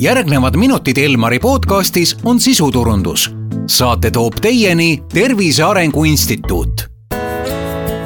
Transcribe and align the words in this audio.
järgnevad 0.00 0.56
minutid 0.56 0.96
Elmari 0.98 1.38
podcastis 1.38 2.16
on 2.24 2.40
sisuturundus. 2.40 3.34
saate 3.66 4.10
toob 4.10 4.32
teieni 4.42 5.02
Tervise 5.14 5.62
Arengu 5.62 6.04
Instituut. 6.04 6.90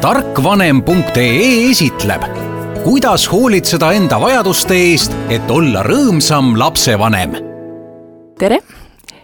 tarkvanem.ee 0.00 1.70
esitleb, 1.70 2.22
kuidas 2.84 3.32
hoolitseda 3.32 3.92
enda 3.92 4.20
vajaduste 4.20 4.74
eest, 4.74 5.12
et 5.28 5.50
olla 5.50 5.82
rõõmsam 5.82 6.58
lapsevanem. 6.58 7.30
tere, 8.38 8.59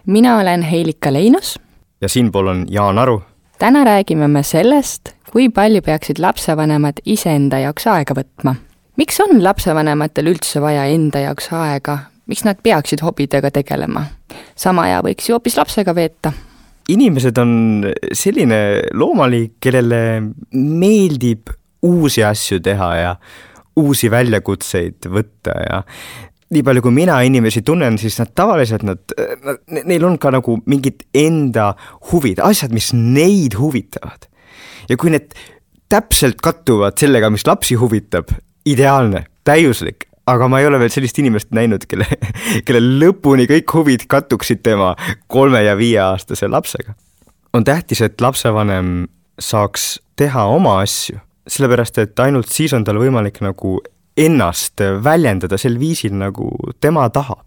mina 0.07 0.39
olen 0.39 0.63
Heilika 0.63 1.13
Leinus. 1.13 1.59
ja 2.01 2.09
siinpool 2.09 2.47
on 2.47 2.67
Jaan 2.71 2.99
Aru. 2.99 3.23
täna 3.59 3.85
räägime 3.85 4.29
me 4.29 4.43
sellest, 4.43 5.09
kui 5.33 5.49
palju 5.49 5.83
peaksid 5.83 6.19
lapsevanemad 6.19 6.95
iseenda 7.05 7.59
jaoks 7.59 7.87
aega 7.87 8.15
võtma 8.15 8.55
miks 8.97 9.21
on 9.21 9.45
lapsevanematel 9.45 10.27
üldse 10.27 10.61
vaja 10.61 10.85
enda 10.85 11.19
jaoks 11.19 11.53
aega, 11.53 11.99
miks 12.29 12.45
nad 12.47 12.61
peaksid 12.63 13.03
hobidega 13.05 13.51
tegelema? 13.55 14.05
sama 14.59 14.87
aja 14.89 15.03
võiks 15.05 15.29
ju 15.29 15.37
hoopis 15.37 15.57
lapsega 15.59 15.95
veeta. 15.97 16.33
inimesed 16.89 17.39
on 17.39 17.53
selline 18.13 18.61
loomaliik, 18.95 19.59
kellele 19.61 20.01
meeldib 20.53 21.53
uusi 21.83 22.25
asju 22.25 22.61
teha 22.65 22.95
ja 22.97 23.13
uusi 23.79 24.11
väljakutseid 24.11 25.07
võtta 25.13 25.55
ja 25.63 25.83
nii 26.49 26.65
palju, 26.65 26.83
kui 26.83 26.95
mina 26.97 27.19
inimesi 27.27 27.63
tunnen, 27.67 27.99
siis 28.01 28.17
nad 28.21 28.33
tavaliselt, 28.37 28.85
nad, 28.89 29.03
nad, 29.45 29.61
neil 29.85 30.07
on 30.09 30.17
ka 30.21 30.33
nagu 30.33 30.57
mingid 30.71 31.05
enda 31.17 31.75
huvid, 32.11 32.41
asjad, 32.45 32.73
mis 32.73 32.95
neid 32.97 33.59
huvitavad. 33.59 34.29
ja 34.89 34.97
kui 34.97 35.13
need 35.13 35.35
täpselt 35.93 36.41
kattuvad 36.45 36.97
sellega, 37.01 37.31
mis 37.33 37.47
lapsi 37.49 37.77
huvitab, 37.81 38.33
ideaalne, 38.69 39.27
täiuslik, 39.45 40.08
aga 40.29 40.49
ma 40.51 40.61
ei 40.61 40.69
ole 40.69 40.81
veel 40.83 40.93
sellist 40.93 41.19
inimest 41.21 41.53
näinud, 41.57 41.87
kelle, 41.89 42.07
kelle 42.67 42.83
lõpuni 43.03 43.49
kõik 43.51 43.75
huvid 43.75 44.07
kattuksid 44.11 44.63
tema 44.67 44.95
kolme 45.27 45.63
ja 45.65 45.77
viieaastase 45.79 46.49
lapsega. 46.49 46.95
on 47.53 47.65
tähtis, 47.65 48.03
et 48.05 48.21
lapsevanem 48.21 49.09
saaks 49.41 49.99
teha 50.17 50.45
oma 50.51 50.81
asju, 50.83 51.19
sellepärast 51.49 51.99
et 52.03 52.21
ainult 52.21 52.51
siis 52.53 52.75
on 52.77 52.85
tal 52.85 52.99
võimalik 53.01 53.41
nagu 53.45 53.79
ennast 54.19 54.83
väljendada 55.05 55.59
sel 55.59 55.79
viisil, 55.79 56.17
nagu 56.19 56.51
tema 56.81 57.09
tahab. 57.11 57.47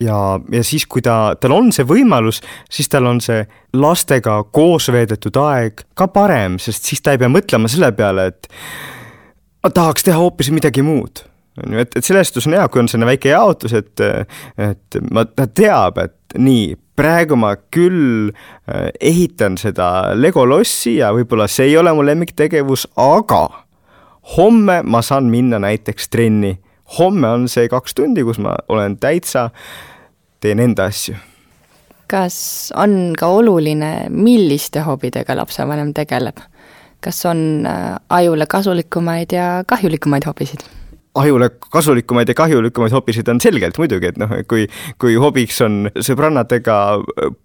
ja, 0.00 0.40
ja 0.52 0.64
siis, 0.64 0.86
kui 0.86 1.02
ta, 1.02 1.36
tal 1.40 1.54
on 1.56 1.70
see 1.72 1.86
võimalus, 1.88 2.42
siis 2.70 2.88
tal 2.92 3.06
on 3.08 3.20
see 3.24 3.46
lastega 3.76 4.42
koos 4.52 4.90
veedetud 4.92 5.36
aeg 5.40 5.86
ka 5.96 6.08
parem, 6.12 6.58
sest 6.60 6.84
siis 6.84 7.00
ta 7.00 7.14
ei 7.14 7.22
pea 7.22 7.30
mõtlema 7.32 7.70
selle 7.70 7.92
peale, 7.96 8.26
et 8.32 8.50
ma 9.64 9.72
tahaks 9.72 10.04
teha 10.04 10.18
hoopis 10.20 10.52
midagi 10.52 10.84
muud. 10.84 11.24
On 11.64 11.76
ju, 11.76 11.82
et, 11.84 11.96
et 11.96 12.04
selles 12.04 12.28
suhtes 12.28 12.48
on 12.48 12.56
hea, 12.56 12.66
kui 12.68 12.82
on 12.82 12.90
selline 12.90 13.08
väike 13.08 13.30
jaotus, 13.32 13.74
et, 13.76 14.02
et 14.60 14.98
ma, 15.10 15.24
ta 15.26 15.46
teab, 15.46 16.00
et 16.02 16.38
nii, 16.38 16.74
praegu 16.96 17.36
ma 17.38 17.54
küll 17.72 18.30
äh, 18.30 18.90
ehitan 19.00 19.58
seda 19.60 20.16
Lego 20.16 20.46
lossi 20.48 20.96
ja 21.00 21.12
võib-olla 21.16 21.48
see 21.50 21.70
ei 21.70 21.78
ole 21.80 21.92
mu 21.96 22.04
lemmiktegevus, 22.06 22.88
aga 23.00 23.44
homme 24.36 24.80
ma 24.82 25.02
saan 25.06 25.30
minna 25.30 25.60
näiteks 25.62 26.08
trenni. 26.10 26.56
homme 26.98 27.28
on 27.28 27.48
see 27.48 27.68
kaks 27.68 27.94
tundi, 27.94 28.22
kus 28.22 28.38
ma 28.38 28.54
olen 28.68 28.96
täitsa, 28.98 29.50
teen 30.40 30.60
enda 30.60 30.86
asju 30.90 31.16
kas 32.06 32.72
on 32.76 33.12
ka 33.18 33.26
oluline, 33.26 34.06
milliste 34.10 34.80
hobidega 34.86 35.36
lapsevanem 35.36 35.94
tegeleb? 35.94 36.38
kas 37.00 37.20
on 37.28 37.66
äh, 37.66 37.98
ajule 38.08 38.46
kasulikumaid 38.46 39.32
ja 39.32 39.62
kahjulikumaid 39.66 40.24
hobisid? 40.26 40.64
Ajule 41.16 41.50
kasulikumaid 41.72 42.28
ja 42.28 42.36
kahjulikumaid 42.38 42.92
hobisid 42.92 43.28
on 43.32 43.40
selgelt 43.40 43.78
muidugi, 43.80 44.10
et 44.12 44.18
noh, 44.20 44.32
kui, 44.48 44.66
kui 45.00 45.16
hobiks 45.20 45.60
on 45.64 45.86
sõbrannadega 45.94 46.78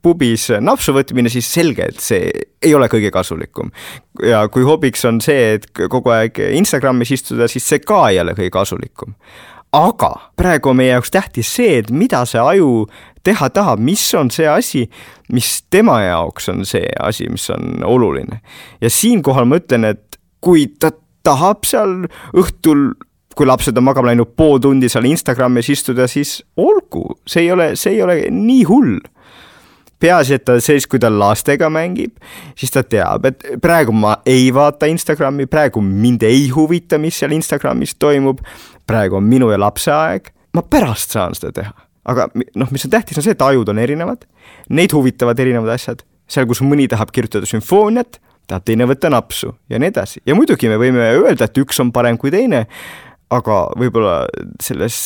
pubis 0.03 0.49
napsu 0.59 0.95
võtmine, 0.95 1.31
siis 1.31 1.47
selgelt 1.53 2.01
see 2.03 2.31
ei 2.61 2.75
ole 2.77 2.89
kõige 2.91 3.11
kasulikum. 3.13 3.71
ja 4.25 4.43
kui 4.51 4.65
hobiks 4.67 5.05
on 5.05 5.21
see, 5.23 5.55
et 5.57 5.69
kogu 5.71 6.11
aeg 6.13 6.39
Instagramis 6.51 7.15
istuda, 7.17 7.47
siis 7.51 7.67
see 7.67 7.81
ka 7.85 8.09
ei 8.11 8.19
ole 8.21 8.35
kõige 8.37 8.53
kasulikum 8.53 9.15
aga 9.71 10.11
praegu 10.35 10.71
on 10.71 10.79
meie 10.81 10.91
jaoks 10.91 11.11
tähtis 11.11 11.49
see, 11.55 11.77
et 11.79 11.91
mida 11.95 12.25
see 12.27 12.41
aju 12.41 12.87
teha 13.23 13.49
tahab, 13.53 13.79
mis 13.79 14.03
on 14.17 14.31
see 14.33 14.47
asi, 14.49 14.85
mis 15.31 15.61
tema 15.71 16.01
jaoks 16.03 16.49
on 16.51 16.65
see 16.67 16.87
asi, 16.99 17.29
mis 17.31 17.49
on 17.53 17.83
oluline. 17.85 18.41
ja 18.81 18.89
siinkohal 18.89 19.45
ma 19.45 19.61
ütlen, 19.61 19.85
et 19.85 20.19
kui 20.41 20.67
ta 20.79 20.91
tahab 21.23 21.65
seal 21.69 22.05
õhtul 22.33 22.91
kui 23.37 23.47
lapsed 23.47 23.77
on 23.77 23.85
magama 23.87 24.11
läinud 24.11 24.33
pool 24.37 24.59
tundi 24.61 24.89
seal 24.91 25.07
Instagramis 25.09 25.69
istuda, 25.73 26.07
siis 26.11 26.39
olgu, 26.59 27.05
see 27.27 27.45
ei 27.45 27.51
ole, 27.53 27.71
see 27.79 27.95
ei 27.95 28.03
ole 28.05 28.17
nii 28.31 28.63
hull. 28.69 28.99
peaasi, 30.01 30.33
et 30.33 30.45
ta 30.49 30.55
siis, 30.57 30.87
kui 30.89 30.97
ta 30.99 31.11
lastega 31.13 31.67
mängib, 31.69 32.15
siis 32.57 32.73
ta 32.73 32.81
teab, 32.81 33.27
et 33.29 33.43
praegu 33.61 33.93
ma 33.93 34.15
ei 34.25 34.47
vaata 34.53 34.89
Instagrami, 34.89 35.45
praegu 35.45 35.81
mind 35.85 36.25
ei 36.25 36.47
huvita, 36.49 36.97
mis 36.97 37.19
seal 37.21 37.35
Instagramis 37.35 37.93
toimub 38.01 38.41
praegu 38.89 39.19
on 39.19 39.27
minu 39.29 39.51
ja 39.51 39.59
lapse 39.61 39.93
aeg, 39.93 40.31
ma 40.57 40.65
pärast 40.65 41.13
saan 41.13 41.37
seda 41.37 41.53
teha. 41.59 41.73
aga 42.11 42.25
noh, 42.33 42.71
mis 42.73 42.87
on 42.87 42.91
tähtis, 42.95 43.19
on 43.21 43.27
see, 43.27 43.35
et 43.37 43.45
ajud 43.45 43.69
on 43.69 43.77
erinevad, 43.77 44.25
neid 44.73 44.93
huvitavad 44.97 45.39
erinevad 45.39 45.69
asjad, 45.75 46.01
seal, 46.25 46.47
kus 46.49 46.63
mõni 46.65 46.87
tahab 46.89 47.13
kirjutada 47.13 47.45
sümfooniat, 47.45 48.17
tahab 48.49 48.65
teine 48.65 48.87
võtta 48.89 49.11
napsu 49.13 49.53
ja 49.69 49.79
nii 49.79 49.91
edasi 49.93 50.23
ja 50.25 50.35
muidugi 50.35 50.71
me 50.71 50.79
võime 50.81 51.11
öelda, 51.13 51.45
et 51.45 51.61
üks 51.61 51.77
on 51.83 51.93
parem 51.93 52.17
kui 52.17 52.33
teine, 52.33 52.65
aga 53.31 53.57
võib-olla 53.79 54.25
selles 54.61 54.97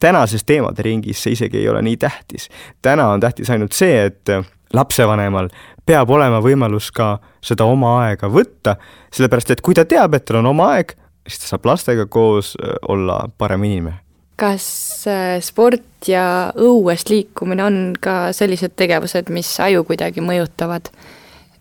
tänases 0.00 0.44
teemade 0.46 0.84
ringis 0.86 1.22
see 1.22 1.36
isegi 1.36 1.62
ei 1.62 1.68
ole 1.68 1.82
nii 1.82 1.96
tähtis. 1.96 2.48
täna 2.82 3.08
on 3.10 3.20
tähtis 3.20 3.50
ainult 3.50 3.72
see, 3.76 4.04
et 4.06 4.30
lapsevanemal 4.72 5.50
peab 5.86 6.10
olema 6.10 6.40
võimalus 6.42 6.90
ka 6.94 7.16
seda 7.44 7.66
oma 7.68 7.96
aega 8.06 8.30
võtta, 8.30 8.76
sellepärast 9.12 9.54
et 9.54 9.64
kui 9.64 9.74
ta 9.74 9.84
teab, 9.88 10.14
et 10.14 10.24
tal 10.24 10.40
on 10.40 10.52
oma 10.52 10.72
aeg, 10.76 10.94
siis 11.26 11.42
ta 11.42 11.52
saab 11.52 11.66
lastega 11.72 12.06
koos 12.06 12.54
äh, 12.56 12.76
olla 12.88 13.24
parem 13.38 13.64
inimene. 13.68 13.98
kas 14.36 14.66
äh, 15.06 15.40
sport 15.44 16.08
ja 16.08 16.52
õues 16.56 17.04
liikumine 17.10 17.64
on 17.64 17.82
ka 18.00 18.32
sellised 18.32 18.74
tegevused, 18.76 19.30
mis 19.30 19.50
aju 19.60 19.84
kuidagi 19.90 20.24
mõjutavad? 20.24 20.92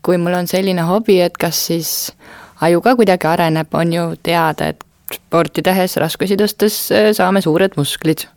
kui 0.01 0.17
mul 0.17 0.33
on 0.33 0.47
selline 0.49 0.81
hobi, 0.81 1.19
et 1.21 1.35
kas 1.37 1.59
siis 1.67 1.89
aju 2.61 2.81
ka 2.81 2.95
kuidagi 2.97 3.27
areneb, 3.29 3.67
on 3.77 3.93
ju 3.93 4.05
teada, 4.23 4.71
et 4.73 4.81
sporti 5.17 5.63
tehes, 5.65 5.97
raskusi 6.01 6.37
tõstes 6.39 6.77
äh, 6.93 7.11
saame 7.17 7.41
suured 7.43 7.77
musklid. 7.79 8.27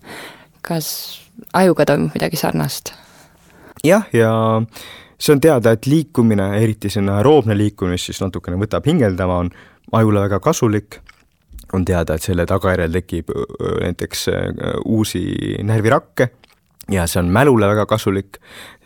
kas 0.64 1.20
ajuga 1.52 1.84
toimub 1.84 2.14
midagi 2.16 2.40
sarnast? 2.40 2.94
jah, 3.84 4.06
ja 4.12 4.30
see 5.18 5.34
on 5.34 5.40
teada, 5.40 5.74
et 5.74 5.86
liikumine, 5.86 6.54
eriti 6.60 6.90
selline 6.90 7.18
aeroobne 7.18 7.56
liikumine, 7.58 7.98
mis 7.98 8.06
siis 8.10 8.20
natukene 8.22 8.56
võtab 8.60 8.86
hingeldama, 8.88 9.42
on 9.44 9.50
ajule 9.92 10.24
väga 10.26 10.40
kasulik 10.40 11.00
on 11.74 11.84
teada, 11.84 12.14
et 12.14 12.22
selle 12.22 12.46
tagajärjel 12.46 12.92
tekib 13.00 13.30
näiteks 13.82 14.28
uusi 14.84 15.24
närvirakke 15.66 16.28
ja 16.92 17.06
see 17.10 17.22
on 17.22 17.32
mälule 17.32 17.66
väga 17.66 17.86
kasulik, 17.91 18.38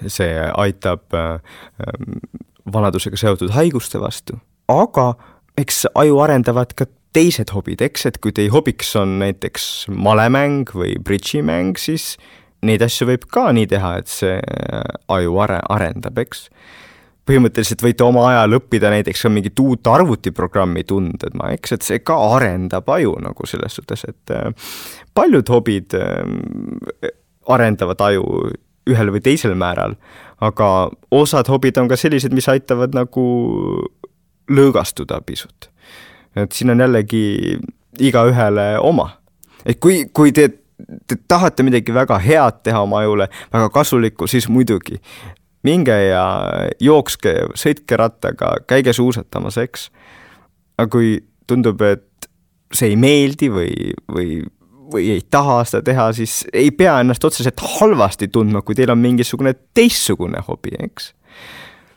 see 0.06 0.30
aitab 0.56 1.12
vanadusega 2.72 3.18
seotud 3.18 3.52
haiguste 3.56 4.00
vastu, 4.00 4.38
aga 4.68 5.12
eks 5.58 5.86
aju 5.98 6.20
arendavad 6.24 6.74
ka 6.76 6.86
teised 7.16 7.52
hobid, 7.54 7.82
eks, 7.84 8.06
et 8.10 8.18
kui 8.22 8.34
teie 8.36 8.50
hobiks 8.52 8.94
on 9.00 9.18
näiteks 9.22 9.88
malemäng 9.92 10.68
või 10.74 10.96
bridžimäng, 11.02 11.78
siis 11.80 12.16
neid 12.66 12.82
asju 12.84 13.08
võib 13.12 13.24
ka 13.30 13.48
nii 13.54 13.68
teha, 13.70 13.94
et 14.00 14.10
see 14.12 14.36
aju 15.08 15.40
are-, 15.44 15.62
arendab, 15.72 16.18
eks 16.20 16.48
põhimõtteliselt 17.28 17.82
võite 17.84 18.06
oma 18.06 18.24
ajal 18.30 18.56
õppida 18.56 18.90
näiteks 18.92 19.26
ka 19.26 19.30
mingit 19.32 19.60
uut 19.60 19.88
arvutiprogrammi 19.90 20.84
tundma, 20.88 21.52
eks, 21.56 21.74
et 21.76 21.84
see 21.84 22.00
ka 22.00 22.16
arendab 22.38 22.88
aju 22.94 23.18
nagu 23.24 23.48
selles 23.48 23.76
suhtes, 23.78 24.06
et 24.08 24.32
äh, 24.32 24.70
paljud 25.16 25.52
hobid 25.52 25.96
äh, 25.98 27.12
arendavad 27.48 28.00
aju 28.08 28.24
ühel 28.88 29.12
või 29.12 29.20
teisel 29.24 29.52
määral, 29.58 29.98
aga 30.40 30.88
osad 31.12 31.50
hobid 31.52 31.76
on 31.80 31.90
ka 31.90 31.98
sellised, 32.00 32.32
mis 32.32 32.48
aitavad 32.48 32.96
nagu 32.96 33.24
lõõgastuda 34.48 35.20
pisut. 35.28 35.68
Et 36.36 36.52
siin 36.52 36.70
on 36.70 36.80
jällegi 36.80 37.58
igaühele 37.98 38.78
oma. 38.78 39.10
et 39.66 39.80
kui, 39.80 40.04
kui 40.12 40.32
te 40.32 40.50
te 41.06 41.16
tahate 41.28 41.64
midagi 41.66 41.94
väga 41.94 42.18
head 42.22 42.62
teha 42.62 42.80
oma 42.86 43.02
ajule, 43.02 43.26
väga 43.52 43.68
kasulikku, 43.74 44.28
siis 44.30 44.48
muidugi 44.48 45.00
minge 45.66 45.96
ja 46.08 46.24
jookske, 46.80 47.34
sõitke 47.58 47.98
rattaga, 47.98 48.54
käige 48.70 48.94
suusatamas, 48.96 49.58
eks. 49.58 49.88
aga 50.78 50.90
kui 50.92 51.16
tundub, 51.50 51.82
et 51.82 52.28
see 52.74 52.92
ei 52.92 52.98
meeldi 53.00 53.48
või, 53.50 53.72
või, 54.12 54.38
või 54.92 55.08
ei 55.16 55.22
taha 55.30 55.62
seda 55.66 55.82
teha, 55.90 56.10
siis 56.16 56.40
ei 56.52 56.70
pea 56.70 56.98
ennast 57.02 57.24
otseselt 57.24 57.60
halvasti 57.78 58.30
tundma, 58.32 58.62
kui 58.62 58.78
teil 58.78 58.92
on 58.94 59.02
mingisugune 59.02 59.54
teistsugune 59.74 60.44
hobi, 60.46 60.76
eks. 60.88 61.12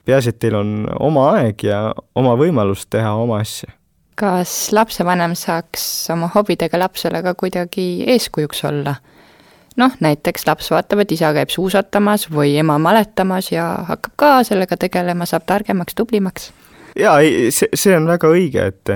peaasi, 0.09 0.33
et 0.33 0.41
teil 0.41 0.57
on 0.57 0.73
oma 0.99 1.29
aeg 1.35 1.67
ja 1.67 1.83
oma 2.17 2.33
võimalus 2.39 2.87
teha 2.89 3.13
oma 3.19 3.43
asja. 3.45 3.69
Kas 4.15 4.71
lapsevanem 4.75 5.35
saaks 5.35 6.09
oma 6.13 6.29
hobidega 6.35 6.79
lapsele 6.79 7.23
ka 7.23 7.33
kuidagi 7.37 8.03
eeskujuks 8.07 8.65
olla? 8.69 8.95
noh, 9.79 9.93
näiteks 10.03 10.45
laps 10.47 10.67
vaatab, 10.71 10.99
et 11.03 11.13
isa 11.15 11.31
käib 11.35 11.49
suusatamas 11.49 12.27
või 12.31 12.57
ema 12.59 12.75
maletamas 12.81 13.51
ja 13.53 13.67
hakkab 13.87 14.15
ka 14.19 14.31
sellega 14.47 14.77
tegelema, 14.77 15.25
saab 15.25 15.45
targemaks, 15.47 15.95
tublimaks. 15.95 16.51
jaa, 16.99 17.19
ei, 17.23 17.51
see, 17.55 17.71
see 17.73 17.95
on 17.95 18.09
väga 18.11 18.31
õige, 18.35 18.67
et 18.73 18.95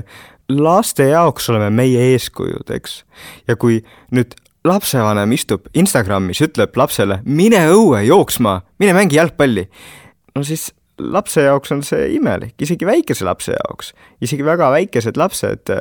laste 0.51 1.07
jaoks 1.09 1.49
oleme 1.49 1.69
meie 1.73 2.11
eeskujud, 2.13 2.69
eks. 2.75 3.03
ja 3.47 3.55
kui 3.55 3.79
nüüd 4.11 4.35
lapsevanem 4.65 5.31
istub 5.37 5.69
Instagramis, 5.77 6.41
ütleb 6.43 6.75
lapsele, 6.77 7.21
mine 7.25 7.61
õue 7.71 8.03
jooksma, 8.07 8.59
mine 8.81 8.97
mängi 8.97 9.19
jalgpalli, 9.19 9.67
no 10.35 10.43
siis 10.43 10.71
lapse 10.99 11.43
jaoks 11.43 11.73
on 11.75 11.83
see 11.83 12.15
imelik, 12.15 12.55
isegi 12.61 12.87
väikese 12.87 13.25
lapse 13.27 13.55
jaoks, 13.55 13.93
isegi 14.23 14.45
väga 14.45 14.69
väikesed 14.73 15.19
lapsed, 15.19 15.71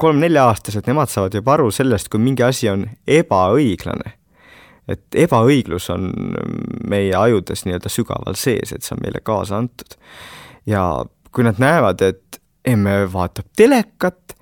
kolm-nelja-aastased, 0.00 0.86
nemad 0.88 1.10
saavad 1.12 1.34
juba 1.36 1.56
aru 1.56 1.70
sellest, 1.74 2.08
kui 2.12 2.22
mingi 2.22 2.44
asi 2.46 2.70
on 2.72 2.88
ebaõiglane. 3.08 4.16
et 4.90 5.14
ebaõiglus 5.14 5.84
on 5.92 6.08
meie 6.90 7.12
ajudes 7.14 7.62
nii-öelda 7.62 7.90
sügaval 7.92 8.34
sees, 8.34 8.72
et 8.72 8.82
see 8.82 8.96
on 8.96 9.02
meile 9.04 9.20
kaasa 9.22 9.58
antud. 9.60 9.94
ja 10.66 11.04
kui 11.32 11.44
nad 11.44 11.60
näevad, 11.62 12.02
et 12.02 12.40
emme 12.66 13.04
vaatab 13.12 13.46
telekat, 13.56 14.34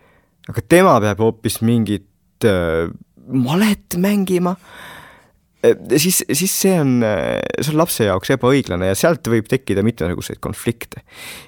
aga 0.48 0.64
tema 0.68 0.96
peab 1.00 1.20
hoopis 1.20 1.60
mingit 1.62 2.46
äh, 2.46 2.88
malet 3.28 3.98
mängima, 4.00 4.56
siis, 5.96 6.20
siis 6.22 6.52
see 6.54 6.74
on, 6.80 7.00
see 7.02 7.72
on 7.72 7.80
lapse 7.80 8.06
jaoks 8.06 8.30
ebaõiglane 8.36 8.90
ja 8.90 8.98
sealt 8.98 9.26
võib 9.30 9.48
tekkida 9.50 9.82
mitmesuguseid 9.86 10.40
konflikte. 10.44 11.02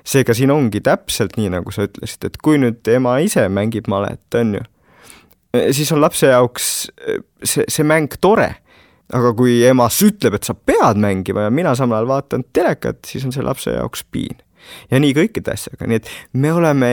seega 0.04 0.34
siin 0.36 0.50
ongi 0.54 0.82
täpselt 0.84 1.38
nii, 1.38 1.52
nagu 1.56 1.74
sa 1.74 1.86
ütlesid, 1.88 2.26
et 2.26 2.40
kui 2.42 2.58
nüüd 2.62 2.86
ema 2.90 3.18
ise 3.24 3.46
mängib 3.52 3.90
malet, 3.92 4.22
on 4.40 4.56
ju, 4.58 4.64
siis 5.76 5.92
on 5.94 6.02
lapse 6.02 6.30
jaoks 6.30 6.72
see, 7.44 7.64
see 7.66 7.86
mäng 7.86 8.18
tore 8.20 8.52
aga 9.16 9.32
kui 9.36 9.60
emas 9.66 9.98
ütleb, 10.06 10.36
et 10.38 10.46
sa 10.46 10.54
pead 10.54 11.00
mängima 11.02 11.46
ja 11.46 11.54
mina 11.54 11.74
samal 11.78 12.00
ajal 12.00 12.10
vaatan 12.10 12.44
telekat, 12.54 13.02
siis 13.06 13.24
on 13.26 13.34
see 13.34 13.44
lapse 13.44 13.72
jaoks 13.72 14.04
piin. 14.10 14.38
ja 14.90 15.00
nii 15.00 15.14
kõikide 15.16 15.54
asjaga, 15.54 15.88
nii 15.88 16.00
et 16.02 16.10
me 16.36 16.52
oleme 16.52 16.90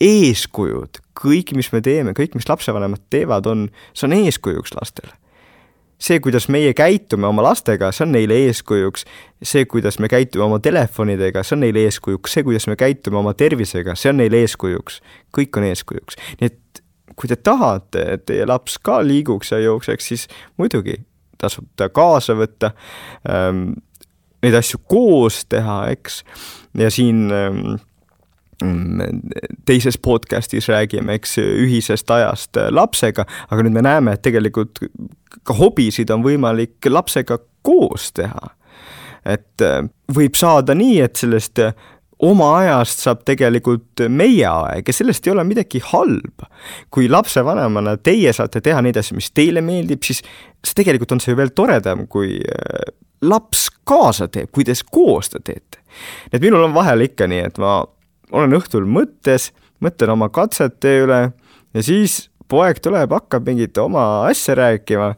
eeskujud, 0.00 1.02
kõik, 1.20 1.52
mis 1.56 1.68
me 1.74 1.82
teeme, 1.84 2.14
kõik, 2.16 2.34
mis 2.38 2.48
lapsevanemad 2.48 3.02
teevad, 3.12 3.46
on, 3.50 3.66
see 3.92 4.08
on 4.08 4.16
eeskujuks 4.16 4.72
lastele. 4.78 5.12
See, 6.00 6.20
kuidas 6.20 6.48
meie 6.48 6.72
käitume 6.76 7.28
oma 7.28 7.44
lastega, 7.44 7.90
see 7.92 8.06
on 8.06 8.14
neile 8.16 8.38
eeskujuks, 8.46 9.04
see, 9.42 9.66
kuidas 9.70 9.98
me 10.00 10.08
käitume 10.08 10.46
oma 10.46 10.60
telefonidega, 10.62 11.44
see 11.44 11.56
on 11.58 11.64
neile 11.66 11.84
eeskujuks, 11.88 12.36
see, 12.36 12.46
kuidas 12.46 12.66
me 12.70 12.76
käitume 12.80 13.20
oma 13.20 13.34
tervisega, 13.36 13.94
see 13.98 14.12
on 14.12 14.20
neile 14.22 14.40
eeskujuks, 14.46 15.00
kõik 15.36 15.60
on 15.60 15.68
eeskujuks, 15.68 16.18
nii 16.40 16.50
et 16.50 16.82
kui 17.20 17.28
te 17.28 17.36
tahate, 17.36 18.06
et 18.16 18.24
teie 18.28 18.46
laps 18.48 18.78
ka 18.82 19.00
liiguks 19.04 19.52
ja 19.52 19.60
jookseks, 19.60 20.10
siis 20.12 20.26
muidugi 20.60 20.96
tasub 21.40 21.68
ta 21.76 21.88
kaasa 21.92 22.36
võtta 22.38 22.72
ähm,, 23.28 23.72
neid 24.40 24.56
asju 24.56 24.80
koos 24.88 25.42
teha, 25.52 25.82
eks, 25.92 26.22
ja 26.80 26.88
siin 26.92 27.26
ähm, 27.34 27.80
teises 29.66 29.98
podcastis 29.98 30.68
räägime, 30.68 31.18
eks, 31.18 31.38
ühisest 31.38 32.10
ajast 32.10 32.58
lapsega, 32.70 33.24
aga 33.50 33.64
nüüd 33.64 33.76
me 33.76 33.84
näeme, 33.86 34.16
et 34.16 34.22
tegelikult 34.26 34.82
ka 35.46 35.56
hobisid 35.56 36.10
on 36.14 36.24
võimalik 36.26 36.90
lapsega 36.90 37.38
koos 37.66 38.12
teha. 38.16 38.56
et 39.24 39.62
äh, 39.62 39.84
võib 40.16 40.34
saada 40.34 40.74
nii, 40.74 41.00
et 41.04 41.16
sellest 41.20 41.58
äh, 41.60 41.74
oma 42.24 42.50
ajast 42.60 43.02
saab 43.04 43.20
tegelikult 43.28 44.02
meie 44.08 44.46
aeg 44.48 44.88
ja 44.88 44.94
sellest 44.94 45.26
ei 45.26 45.34
ole 45.34 45.44
midagi 45.44 45.80
halba. 45.90 46.48
kui 46.90 47.08
lapsevanemana 47.08 47.96
teie 47.96 48.32
saate 48.32 48.60
teha 48.60 48.80
neid 48.82 48.96
asju, 48.96 49.16
mis 49.16 49.30
teile 49.30 49.60
meeldib, 49.64 50.02
siis, 50.04 50.22
siis 50.64 50.76
tegelikult 50.76 51.12
on 51.12 51.20
see 51.20 51.34
ju 51.34 51.40
veel 51.40 51.52
toredam, 51.56 52.06
kui 52.08 52.38
äh, 52.40 52.92
laps 53.22 53.68
kaasa 53.84 54.28
teeb, 54.28 54.50
kui 54.52 54.64
te 54.64 54.76
koos 54.90 55.30
seda 55.30 55.44
teete. 55.44 55.84
et 56.32 56.40
minul 56.40 56.64
on 56.64 56.74
vahel 56.76 57.08
ikka 57.08 57.28
nii, 57.30 57.44
et 57.50 57.60
ma 57.60 57.80
olen 58.32 58.56
õhtul 58.58 58.86
mõttes, 58.88 59.50
mõtlen 59.84 60.14
oma 60.14 60.28
katsete 60.32 60.96
üle 61.04 61.20
ja 61.74 61.84
siis 61.84 62.26
poeg 62.50 62.80
tuleb, 62.82 63.12
hakkab 63.14 63.46
mingit 63.46 63.78
oma 63.80 64.26
asja 64.28 64.56
rääkima 64.58 65.14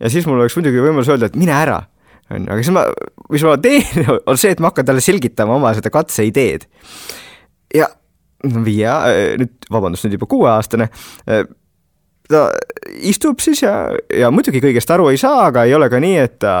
ja 0.00 0.12
siis 0.12 0.26
mul 0.28 0.40
oleks 0.40 0.56
muidugi 0.58 0.82
võimalus 0.82 1.10
öelda, 1.12 1.30
et 1.30 1.38
mine 1.38 1.54
ära, 1.56 1.80
on 2.30 2.42
ju, 2.42 2.52
aga 2.52 2.62
siis 2.62 2.74
ma, 2.74 2.86
mis 3.32 3.44
ma 3.46 3.56
teen, 3.62 4.08
on 4.30 4.40
see, 4.40 4.54
et 4.54 4.62
ma 4.62 4.72
hakkan 4.72 4.88
talle 4.88 5.04
selgitama 5.04 5.58
oma 5.58 5.74
seda 5.76 5.92
katseideed. 5.94 6.66
ja 7.74 7.90
no 8.46 8.64
viie, 8.66 8.90
nüüd 9.40 9.70
vabandust, 9.72 10.06
nüüd 10.06 10.18
juba 10.18 10.30
kuueaastane 10.30 10.90
ta 12.30 12.46
istub 13.06 13.40
siis 13.44 13.62
ja, 13.62 13.74
ja 14.14 14.30
muidugi 14.34 14.60
kõigest 14.64 14.90
aru 14.94 15.10
ei 15.12 15.20
saa, 15.20 15.46
aga 15.50 15.66
ei 15.66 15.74
ole 15.76 15.88
ka 15.92 16.00
nii, 16.02 16.16
et 16.22 16.38
ta 16.42 16.54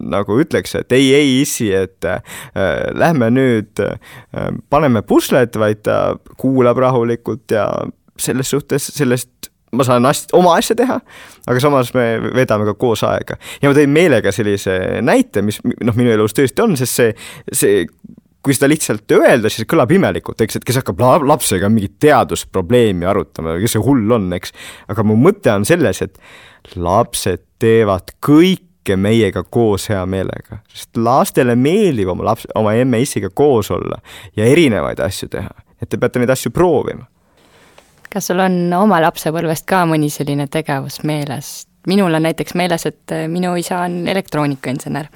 nagu 0.00 0.38
ütleks, 0.42 0.76
et 0.80 0.96
ei, 0.96 1.10
ei 1.16 1.32
issi, 1.40 1.70
et 1.76 2.08
äh, 2.08 2.22
lähme 2.96 3.30
nüüd 3.34 3.82
äh, 3.84 3.96
paneme 4.72 5.02
puslet, 5.06 5.56
vaid 5.60 5.84
ta 5.86 6.00
kuulab 6.40 6.80
rahulikult 6.80 7.56
ja 7.56 7.68
selles 8.20 8.52
suhtes 8.52 8.90
sellest 8.94 9.50
ma 9.76 9.86
saan 9.86 10.06
ast-, 10.08 10.32
oma 10.36 10.56
asja 10.58 10.74
teha, 10.78 10.98
aga 11.46 11.62
samas 11.62 11.92
me 11.94 12.06
vedame 12.34 12.66
ka 12.68 12.74
koos 12.78 13.04
aega. 13.06 13.38
ja 13.62 13.70
ma 13.70 13.76
tõin 13.76 13.92
meelega 13.94 14.32
sellise 14.34 14.76
näite, 15.06 15.44
mis 15.46 15.60
noh, 15.62 15.96
minu 15.96 16.12
elus 16.14 16.34
tõesti 16.36 16.64
on, 16.64 16.76
sest 16.80 16.98
see, 16.98 17.14
see 17.52 17.84
kui 18.42 18.56
seda 18.56 18.70
lihtsalt 18.70 19.12
öelda, 19.12 19.50
siis 19.52 19.68
kõlab 19.68 19.92
imelikult, 19.92 20.40
eks, 20.40 20.58
et 20.58 20.66
kes 20.66 20.80
hakkab 20.80 21.02
lapsega 21.28 21.68
mingit 21.72 21.98
teadusprobleemi 22.00 23.08
arutama, 23.08 23.58
kes 23.60 23.76
see 23.76 23.84
hull 23.84 24.16
on, 24.16 24.30
eks. 24.36 24.54
aga 24.92 25.04
mu 25.06 25.16
mõte 25.20 25.52
on 25.52 25.66
selles, 25.68 26.00
et 26.06 26.18
lapsed 26.80 27.44
teevad 27.60 28.14
kõike 28.24 28.96
meiega 28.96 29.44
koos 29.44 29.90
hea 29.92 30.02
meelega, 30.08 30.62
sest 30.72 30.96
lastele 30.96 31.56
meeldib 31.56 32.12
oma 32.14 32.30
laps, 32.30 32.48
oma 32.56 32.74
emme-issiga 32.80 33.32
koos 33.34 33.70
olla 33.76 34.00
ja 34.36 34.48
erinevaid 34.48 35.02
asju 35.04 35.28
teha, 35.36 35.52
et 35.80 35.90
te 35.90 36.00
peate 36.00 36.22
neid 36.22 36.32
asju 36.32 36.52
proovima. 36.54 37.04
kas 38.10 38.26
sul 38.26 38.40
on 38.42 38.72
oma 38.74 39.02
lapsepõlvest 39.04 39.68
ka 39.68 39.84
mõni 39.86 40.08
selline 40.10 40.48
tegevus 40.48 41.02
meeles? 41.04 41.68
minul 41.88 42.14
on 42.14 42.24
näiteks 42.24 42.56
meeles, 42.56 42.86
et 42.86 43.12
minu 43.28 43.54
isa 43.56 43.84
on 43.84 44.08
elektroonikainsener 44.08 45.08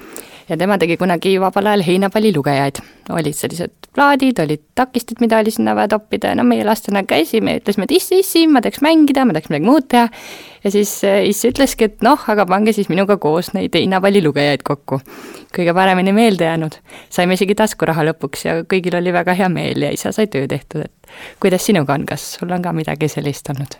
ja 0.49 0.57
tema 0.57 0.77
tegi 0.77 0.97
kunagi 0.97 1.35
vabal 1.41 1.71
ajal 1.71 1.83
heinapallilugejaid. 1.85 2.81
olid 3.09 3.37
sellised 3.37 3.73
plaadid, 3.95 4.39
olid 4.43 4.61
takistid, 4.75 5.21
mida 5.23 5.39
oli 5.39 5.51
sinna 5.53 5.75
vaja 5.75 5.93
toppida 5.95 6.33
ja 6.33 6.37
no 6.39 6.43
meie 6.47 6.65
lastena 6.67 7.03
käisime 7.07 7.55
ja 7.55 7.61
ütlesime, 7.61 7.87
et 7.87 7.95
issi, 7.95 8.19
issi, 8.21 8.45
ma 8.47 8.61
tahaks 8.61 8.81
mängida, 8.85 9.25
ma 9.25 9.35
tahaks 9.35 9.51
midagi 9.51 9.69
muud 9.69 9.87
teha. 9.91 10.09
ja 10.63 10.71
siis 10.73 10.91
äh, 11.07 11.21
iss 11.29 11.47
ütleski, 11.49 11.89
et 11.89 12.05
noh, 12.05 12.21
aga 12.31 12.45
pange 12.49 12.73
siis 12.75 12.89
minuga 12.91 13.17
koos 13.21 13.53
neid 13.57 13.75
heinapallilugejaid 13.77 14.65
kokku. 14.67 14.99
kõige 15.55 15.73
paremini 15.73 16.13
meelde 16.13 16.49
jäänud. 16.49 16.77
saime 17.09 17.39
isegi 17.39 17.55
taskuraha 17.55 18.05
lõpuks 18.11 18.45
ja 18.45 18.59
kõigil 18.63 18.99
oli 19.01 19.13
väga 19.13 19.37
hea 19.37 19.49
meel 19.49 19.87
ja 19.87 19.93
isa 19.95 20.11
sai 20.11 20.27
töö 20.27 20.47
tehtud, 20.47 20.85
et 20.85 21.15
kuidas 21.39 21.65
sinuga 21.65 21.93
on, 21.93 22.05
kas 22.05 22.35
sul 22.37 22.51
on 22.51 22.61
ka 22.61 22.73
midagi 22.75 23.09
sellist 23.11 23.49
olnud? 23.53 23.79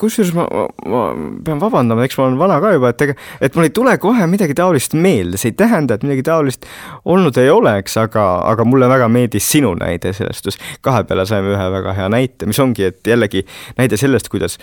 Kusjuures 0.00 0.32
ma, 0.36 0.46
ma, 0.48 0.66
ma 0.88 1.00
pean 1.44 1.60
vabandama, 1.60 2.04
eks 2.06 2.16
ma 2.18 2.26
olen 2.26 2.38
vana 2.40 2.58
ka 2.62 2.72
juba, 2.74 2.92
et 2.94 3.04
ega, 3.04 3.16
et 3.44 3.56
mul 3.56 3.66
ei 3.66 3.72
tule 3.76 3.96
kohe 4.00 4.28
midagi 4.30 4.56
taolist 4.56 4.94
meelde, 4.96 5.40
see 5.40 5.52
ei 5.52 5.56
tähenda, 5.58 5.98
et 5.98 6.06
midagi 6.06 6.24
taolist 6.26 6.64
olnud 7.04 7.36
ei 7.40 7.50
oleks, 7.52 7.96
aga, 8.00 8.26
aga 8.48 8.64
mulle 8.68 8.88
väga 8.90 9.10
meeldis 9.12 9.50
sinu 9.52 9.74
näide 9.80 10.14
sellest, 10.16 10.48
kus 10.48 10.60
kahe 10.84 11.04
peale 11.08 11.26
saime 11.28 11.52
ühe 11.52 11.68
väga 11.76 11.96
hea 11.98 12.08
näite, 12.12 12.48
mis 12.48 12.60
ongi, 12.62 12.88
et 12.88 13.12
jällegi 13.12 13.44
näide 13.78 14.00
sellest, 14.00 14.32
kuidas 14.32 14.56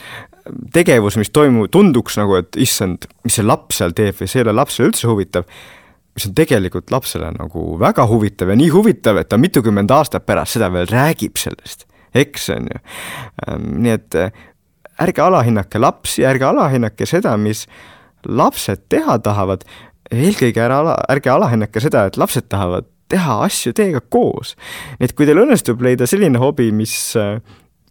tegevus, 0.73 1.19
mis 1.21 1.33
toimub, 1.35 1.69
tunduks 1.73 2.17
nagu, 2.17 2.39
et 2.41 2.57
issand, 2.61 3.05
mis 3.27 3.37
see 3.37 3.45
laps 3.45 3.81
seal 3.81 3.93
teeb 3.97 4.17
või 4.17 4.31
see 4.31 4.41
ei 4.41 4.47
ole 4.47 4.55
lapsele 4.57 4.89
üldse 4.89 5.09
huvitav, 5.09 5.45
mis 6.17 6.25
on 6.25 6.33
tegelikult 6.37 6.89
lapsele 6.89 7.29
nagu 7.35 7.75
väga 7.77 8.07
huvitav 8.09 8.49
ja 8.49 8.57
nii 8.57 8.71
huvitav, 8.73 9.21
et 9.21 9.29
ta 9.29 9.37
mitukümmend 9.37 9.93
aastat 9.93 10.25
pärast 10.25 10.57
seda 10.57 10.71
veel 10.73 10.89
räägib 10.89 11.37
sellest. 11.37 11.85
Eks, 12.17 12.47
on 12.55 12.69
ju. 12.71 12.79
Ehm, 13.45 13.65
nii 13.83 13.93
et 13.93 14.15
ärge 15.01 15.21
alahinnake 15.21 15.81
lapsi, 15.81 16.25
ärge 16.25 16.47
alahinnake 16.49 17.05
seda, 17.09 17.35
mis 17.37 17.65
lapsed 18.25 18.87
teha 18.89 19.19
tahavad, 19.23 19.65
eelkõige 20.11 20.63
ära 20.63 20.81
ala, 20.83 20.95
ärge 21.11 21.31
alahinnake 21.31 21.83
seda, 21.83 22.07
et 22.07 22.17
lapsed 22.17 22.47
tahavad 22.49 22.87
teha 23.11 23.37
asju 23.45 23.71
teiega 23.75 24.01
koos. 24.01 24.55
nii 24.99 25.07
et 25.07 25.13
kui 25.15 25.27
teil 25.27 25.43
õnnestub 25.43 25.81
leida 25.83 26.07
selline 26.09 26.39
hobi, 26.41 26.71
mis, 26.75 26.95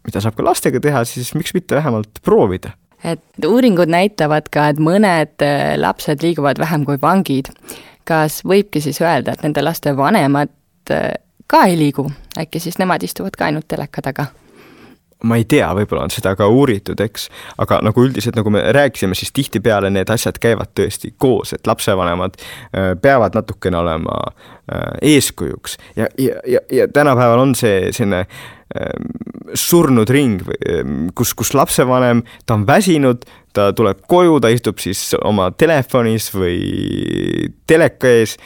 mida 0.04 0.20
saab 0.20 0.36
ka 0.36 0.44
lastega 0.44 0.82
teha, 0.82 1.04
siis 1.08 1.32
miks 1.38 1.54
mitte 1.56 1.78
vähemalt 1.78 2.20
proovida 2.24 2.74
et 3.04 3.46
uuringud 3.46 3.90
näitavad 3.92 4.48
ka, 4.52 4.70
et 4.72 4.80
mõned 4.82 5.44
äh, 5.44 5.74
lapsed 5.78 6.22
liiguvad 6.24 6.58
vähem 6.58 6.86
kui 6.88 6.98
vangid. 7.02 7.52
kas 8.06 8.44
võibki 8.46 8.78
siis 8.80 9.00
öelda, 9.02 9.32
et 9.34 9.42
nende 9.42 9.62
laste 9.64 9.96
vanemad 9.96 10.52
äh, 10.94 11.16
ka 11.46 11.64
ei 11.66 11.78
liigu, 11.78 12.06
äkki 12.38 12.60
siis 12.62 12.78
nemad 12.78 13.02
istuvad 13.02 13.36
ka 13.36 13.48
ainult 13.50 13.68
teleka 13.68 14.02
taga? 14.02 14.26
Ma 15.24 15.38
ei 15.40 15.46
tea, 15.48 15.68
võib-olla 15.74 16.04
on 16.06 16.12
seda 16.12 16.34
ka 16.36 16.48
uuritud, 16.52 17.00
eks, 17.00 17.28
aga 17.62 17.80
nagu 17.84 18.04
üldiselt, 18.04 18.36
nagu 18.36 18.52
me 18.52 18.60
rääkisime, 18.76 19.16
siis 19.16 19.32
tihtipeale 19.36 19.90
need 19.90 20.10
asjad 20.12 20.38
käivad 20.42 20.74
tõesti 20.76 21.14
koos, 21.18 21.54
et 21.56 21.66
lapsevanemad 21.66 22.36
äh, 22.36 22.92
peavad 23.02 23.38
natukene 23.38 23.80
olema 23.80 24.18
äh, 24.26 24.84
eeskujuks. 25.14 25.78
Ja, 25.96 26.10
ja, 26.18 26.42
ja, 26.46 26.60
ja 26.72 26.88
tänapäeval 26.88 27.46
on 27.46 27.56
see 27.58 27.90
selline 27.96 28.26
surnud 29.54 30.10
ring, 30.10 30.40
kus, 31.14 31.32
kus 31.38 31.52
lapsevanem, 31.54 32.24
ta 32.46 32.56
on 32.56 32.64
väsinud, 32.66 33.22
ta 33.54 33.70
tuleb 33.76 34.02
koju, 34.10 34.40
ta 34.42 34.50
istub 34.52 34.80
siis 34.82 35.14
oma 35.22 35.52
telefonis 35.54 36.28
või 36.34 37.52
teleka 37.70 38.10
ees 38.10 38.36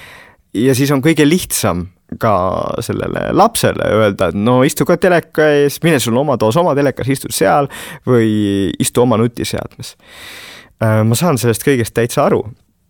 ja 0.54 0.74
siis 0.76 0.92
on 0.94 1.02
kõige 1.04 1.26
lihtsam 1.26 1.86
ka 2.18 2.34
sellele 2.82 3.28
lapsele 3.36 3.86
öelda, 3.94 4.30
et 4.30 4.38
no 4.38 4.60
istu 4.66 4.86
ka 4.88 4.96
teleka 5.00 5.46
ees, 5.60 5.78
mine 5.84 6.00
sul 6.02 6.16
oma 6.18 6.38
toas 6.40 6.58
oma 6.60 6.74
telekas, 6.78 7.10
istu 7.12 7.30
seal 7.34 7.70
või 8.08 8.70
istu 8.82 9.04
oma 9.04 9.20
nutiseadmes. 9.20 9.94
Äh, 10.82 11.02
ma 11.06 11.18
saan 11.18 11.38
sellest 11.38 11.66
kõigest 11.66 11.94
täitsa 11.94 12.24
aru, 12.26 12.42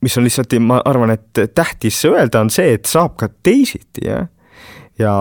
mis 0.04 0.16
on 0.16 0.24
lihtsalt, 0.24 0.56
ma 0.64 0.80
arvan, 0.88 1.12
et 1.16 1.42
tähtis 1.54 1.98
öelda, 2.08 2.44
on 2.44 2.52
see, 2.52 2.76
et 2.78 2.88
saab 2.88 3.18
ka 3.20 3.28
teisiti, 3.44 4.06
jah. 4.06 4.30
ja, 4.98 5.12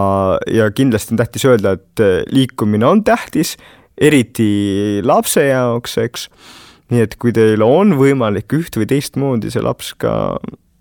ja 0.48 0.70
kindlasti 0.72 1.15
on 1.15 1.20
tähtis 1.20 1.46
öelda, 1.50 1.75
et 1.79 2.06
liikumine 2.32 2.88
on 2.88 3.03
tähtis, 3.03 3.58
eriti 4.00 5.01
lapse 5.03 5.44
jaoks, 5.44 5.98
eks. 6.06 6.29
nii 6.89 7.03
et 7.06 7.20
kui 7.22 7.34
teil 7.36 7.62
on 7.65 7.94
võimalik 8.00 8.53
üht 8.56 8.79
või 8.79 8.88
teistmoodi 8.89 9.51
see 9.53 9.62
laps 9.62 9.91
ka 10.00 10.39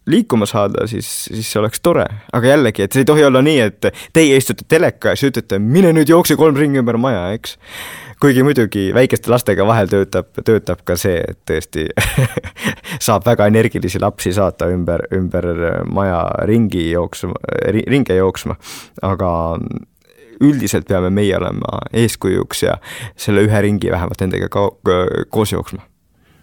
liikuma 0.08 0.46
saada, 0.48 0.86
siis, 0.90 1.06
siis 1.28 1.52
see 1.52 1.60
oleks 1.60 1.80
tore. 1.84 2.06
aga 2.32 2.52
jällegi, 2.54 2.84
et 2.84 2.94
see 2.94 3.04
ei 3.04 3.08
tohi 3.08 3.24
olla 3.24 3.42
nii, 3.44 3.60
et 3.60 3.88
teie 4.16 4.36
istute 4.40 4.66
teleka 4.68 5.12
ja 5.12 5.20
siis 5.20 5.32
ütlete, 5.32 5.58
mine 5.62 5.92
nüüd 5.96 6.10
jookse 6.10 6.36
kolm 6.40 6.56
ringi 6.58 6.80
ümber 6.82 6.98
maja, 7.00 7.28
eks. 7.36 7.56
kuigi 8.22 8.42
muidugi 8.46 8.88
väikeste 8.94 9.30
lastega 9.30 9.66
vahel 9.66 9.90
töötab, 9.90 10.30
töötab 10.44 10.82
ka 10.88 10.96
see, 10.98 11.20
et 11.20 11.38
tõesti 11.48 11.86
saab 13.06 13.26
väga 13.28 13.50
energilisi 13.52 14.00
lapsi 14.02 14.32
saata 14.36 14.70
ümber, 14.72 15.06
ümber 15.14 15.50
maja 15.86 16.24
ringi 16.48 16.88
jooksma, 16.90 17.36
ringe 17.76 18.18
jooksma, 18.18 18.58
aga 19.06 19.30
üldiselt 20.40 20.86
peame 20.88 21.10
meie 21.10 21.36
olema 21.36 21.82
eeskujuks 21.92 22.62
ja 22.62 22.78
selle 23.18 23.42
ühe 23.46 23.62
ringi 23.64 23.90
vähemalt 23.90 24.20
nendega 24.22 24.50
ka 24.52 24.68
koos 25.34 25.52
jooksma 25.52 25.87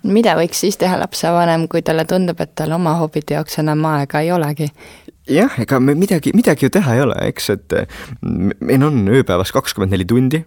mida 0.06 0.36
võiks 0.38 0.62
siis 0.66 0.78
teha 0.82 0.98
lapsevanem, 1.02 1.68
kui 1.72 1.84
talle 1.86 2.06
tundub, 2.10 2.40
et 2.42 2.54
tal 2.58 2.76
oma 2.76 2.96
hobide 3.02 3.38
jaoks 3.38 3.60
enam 3.64 3.86
aega 3.92 4.22
ei 4.24 4.32
olegi? 4.36 4.70
jah, 5.30 5.54
ega 5.62 5.80
me 5.82 5.96
midagi, 5.98 6.34
midagi 6.38 6.68
ju 6.68 6.74
teha 6.74 6.98
ei 6.98 7.02
ole, 7.02 7.16
eks, 7.32 7.50
et 7.56 7.76
meil 8.22 8.86
on 8.86 9.08
ööpäevas 9.10 9.54
kakskümmend 9.56 9.96
neli 9.96 10.06
tundi. 10.06 10.44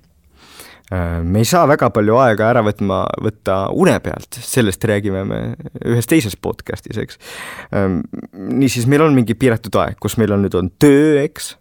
me 1.23 1.43
ei 1.43 1.49
saa 1.49 1.67
väga 1.69 1.91
palju 1.93 2.17
aega 2.23 2.47
ära 2.49 2.63
võtma, 2.65 3.03
võtta 3.23 3.59
une 3.75 3.99
pealt, 4.01 4.39
sellest 4.41 4.85
räägime 4.89 5.25
me 5.29 5.41
ühes 5.85 6.07
teises 6.07 6.37
podcast'is, 6.37 7.01
eks. 7.03 7.19
niisiis, 8.33 8.87
meil 8.87 9.05
on 9.05 9.19
mingi 9.19 9.35
piiratud 9.35 9.75
aeg, 9.83 9.99
kus 10.01 10.17
meil 10.17 10.33
on 10.33 10.47
nüüd 10.47 10.57
on 10.59 10.71
töö, 10.79 11.19
eks 11.25 11.57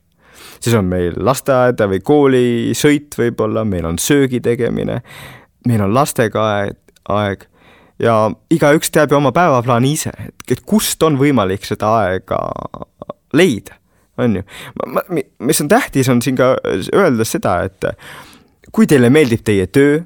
siis 0.61 0.75
on 0.77 0.87
meil 0.89 1.17
lasteaeda 1.17 1.89
või 1.89 1.99
kooli 2.05 2.47
sõit 2.77 3.17
võib-olla, 3.17 3.65
meil 3.65 3.85
on 3.89 3.99
söögi 4.01 4.39
tegemine, 4.43 5.01
meil 5.67 5.83
on 5.85 5.93
lastega 5.93 6.45
aeg, 6.53 6.79
aeg 7.09 7.47
ja 8.01 8.15
igaüks 8.53 8.91
teab 8.93 9.11
ju 9.11 9.19
oma 9.19 9.31
päevaplaani 9.35 9.91
ise, 9.95 10.13
et, 10.27 10.35
et 10.51 10.63
kust 10.65 11.03
on 11.03 11.17
võimalik 11.19 11.65
seda 11.67 11.93
aega 12.03 12.39
leida, 13.37 13.77
on 14.21 14.39
ju. 14.39 14.45
mis 15.39 15.61
on 15.61 15.71
tähtis, 15.71 16.09
on 16.09 16.21
siin 16.21 16.37
ka 16.37 16.55
öelda 16.95 17.27
seda, 17.27 17.59
et 17.67 17.89
kui 18.73 18.87
teile 18.89 19.09
meeldib 19.13 19.43
teie 19.45 19.67
töö, 19.67 20.01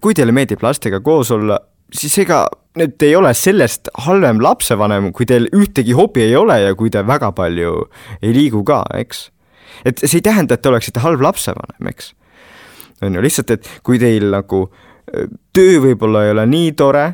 kui 0.00 0.14
teile 0.16 0.34
meeldib 0.34 0.62
lastega 0.64 1.00
koos 1.04 1.30
olla, 1.34 1.58
siis 1.94 2.16
ega 2.22 2.44
nüüd 2.78 3.02
ei 3.06 3.14
ole 3.14 3.30
sellest 3.38 3.90
halvem 4.06 4.40
lapsevanem, 4.42 5.12
kui 5.14 5.26
teil 5.30 5.46
ühtegi 5.54 5.94
hobi 5.94 6.24
ei 6.26 6.34
ole 6.36 6.58
ja 6.62 6.74
kui 6.78 6.90
te 6.90 7.04
väga 7.06 7.30
palju 7.36 7.76
ei 8.20 8.34
liigu 8.34 8.64
ka, 8.66 8.82
eks. 8.98 9.28
et 9.84 10.02
see 10.02 10.18
ei 10.18 10.26
tähenda, 10.26 10.54
et 10.54 10.62
te 10.62 10.70
oleksite 10.70 11.02
halb 11.04 11.22
lapsevanem, 11.22 11.90
eks. 11.90 12.14
on 13.02 13.14
ju, 13.14 13.22
lihtsalt, 13.22 13.54
et 13.54 13.70
kui 13.86 14.00
teil 14.02 14.30
nagu 14.34 14.66
töö 15.54 15.78
võib-olla 15.84 16.24
ei 16.24 16.32
ole 16.34 16.46
nii 16.48 16.72
tore 16.78 17.04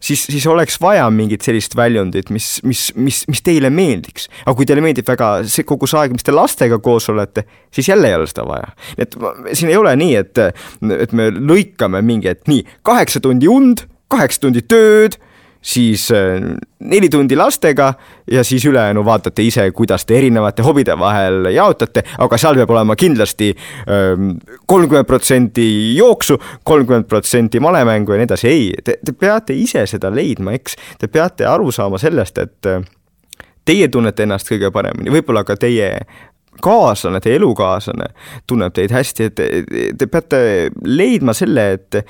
siis, 0.00 0.24
siis 0.30 0.46
oleks 0.46 0.78
vaja 0.80 1.06
mingit 1.10 1.44
sellist 1.44 1.76
väljundit, 1.76 2.30
mis, 2.34 2.48
mis, 2.66 2.88
mis, 2.96 3.22
mis 3.28 3.42
teile 3.44 3.70
meeldiks. 3.74 4.28
aga 4.44 4.56
kui 4.56 4.68
teile 4.68 4.84
meeldib 4.84 5.08
väga 5.08 5.30
see 5.50 5.66
kogu 5.68 5.88
see 5.90 6.00
aeg, 6.00 6.16
mis 6.16 6.26
te 6.26 6.34
lastega 6.34 6.80
koos 6.82 7.08
olete, 7.12 7.44
siis 7.74 7.90
jälle 7.90 8.10
ei 8.10 8.18
ole 8.18 8.26
seda 8.30 8.46
vaja. 8.48 8.72
et 8.98 9.16
siin 9.52 9.72
ei 9.72 9.78
ole 9.78 9.94
nii, 9.98 10.18
et, 10.22 10.42
et 10.98 11.16
me 11.16 11.30
lõikame 11.34 12.02
mingi, 12.06 12.30
et 12.32 12.44
nii, 12.50 12.64
kaheksa 12.86 13.22
tundi 13.24 13.50
und, 13.50 13.86
kaheksa 14.12 14.46
tundi 14.46 14.64
tööd 14.64 15.18
siis 15.62 16.10
äh, 16.12 16.40
neli 16.80 17.08
tundi 17.08 17.36
lastega 17.36 17.94
ja 18.30 18.44
siis 18.44 18.64
ülejäänu 18.64 19.04
vaatate 19.04 19.42
ise, 19.42 19.70
kuidas 19.70 20.06
te 20.06 20.18
erinevate 20.18 20.62
hobide 20.62 20.98
vahel 20.98 21.50
jaotate, 21.54 22.04
aga 22.18 22.38
seal 22.38 22.58
peab 22.60 22.70
olema 22.70 22.96
kindlasti 22.96 23.50
ähm, 23.54 24.36
kolmkümmend 24.66 25.06
protsenti 25.06 25.96
jooksu, 25.96 26.38
kolmkümmend 26.64 27.08
protsenti 27.08 27.60
malemängu 27.60 28.14
ja 28.14 28.22
nii 28.22 28.30
edasi, 28.30 28.48
ei, 28.48 28.70
te, 28.84 28.98
te 29.04 29.12
peate 29.12 29.56
ise 29.56 29.86
seda 29.86 30.12
leidma, 30.14 30.54
eks, 30.58 30.78
te 30.98 31.10
peate 31.10 31.46
aru 31.48 31.72
saama 31.74 31.98
sellest, 31.98 32.38
et 32.38 32.70
äh, 32.70 32.82
teie 33.68 33.88
tunnete 33.92 34.24
ennast 34.24 34.48
kõige 34.48 34.70
paremini, 34.72 35.12
võib-olla 35.12 35.44
ka 35.44 35.58
teie 35.58 35.92
kaaslane, 36.62 37.20
teie 37.22 37.38
elukaaslane 37.38 38.10
tunneb 38.46 38.74
teid 38.74 38.94
hästi, 38.94 39.30
et 39.30 39.34
te, 39.38 39.48
te 39.98 40.06
peate 40.10 40.40
leidma 40.86 41.34
selle, 41.36 41.72
et 41.78 42.02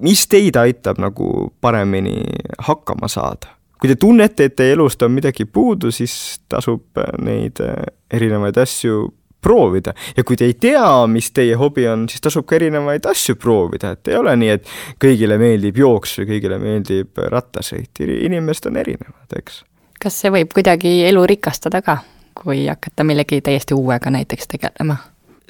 mis 0.00 0.26
teid 0.28 0.56
aitab 0.60 1.00
nagu 1.02 1.52
paremini 1.60 2.22
hakkama 2.58 3.08
saada? 3.08 3.52
kui 3.76 3.90
te 3.92 3.98
tunnete, 4.00 4.46
et 4.48 4.56
teie 4.56 4.72
elust 4.72 5.02
on 5.04 5.12
midagi 5.12 5.44
puudu, 5.44 5.90
siis 5.92 6.40
tasub 6.48 6.96
neid 7.20 7.60
äh, 7.60 7.74
erinevaid 8.08 8.56
asju 8.62 9.02
proovida 9.46 9.92
ja 10.16 10.24
kui 10.24 10.36
te 10.36 10.48
ei 10.48 10.54
tea, 10.60 10.88
mis 11.12 11.28
teie 11.36 11.54
hobi 11.60 11.86
on, 11.88 12.06
siis 12.10 12.24
tasub 12.24 12.46
ka 12.48 12.56
erinevaid 12.56 13.06
asju 13.06 13.36
proovida, 13.40 13.92
et 13.94 14.10
ei 14.10 14.18
ole 14.18 14.34
nii, 14.40 14.52
et 14.56 14.72
kõigile 15.02 15.38
meeldib 15.40 15.78
jooks 15.78 16.16
või 16.20 16.30
kõigile 16.32 16.58
meeldib 16.62 17.20
rattasõit, 17.36 18.00
inimesed 18.00 18.70
on 18.70 18.80
erinevad, 18.82 19.36
eks. 19.38 19.60
kas 20.02 20.22
see 20.22 20.32
võib 20.34 20.56
kuidagi 20.56 20.96
elu 21.10 21.26
rikastada 21.36 21.82
ka, 21.84 22.00
kui 22.36 22.64
hakata 22.66 23.04
millegi 23.06 23.42
täiesti 23.44 23.76
uuega 23.76 24.10
näiteks 24.10 24.56
tegelema? 24.56 24.98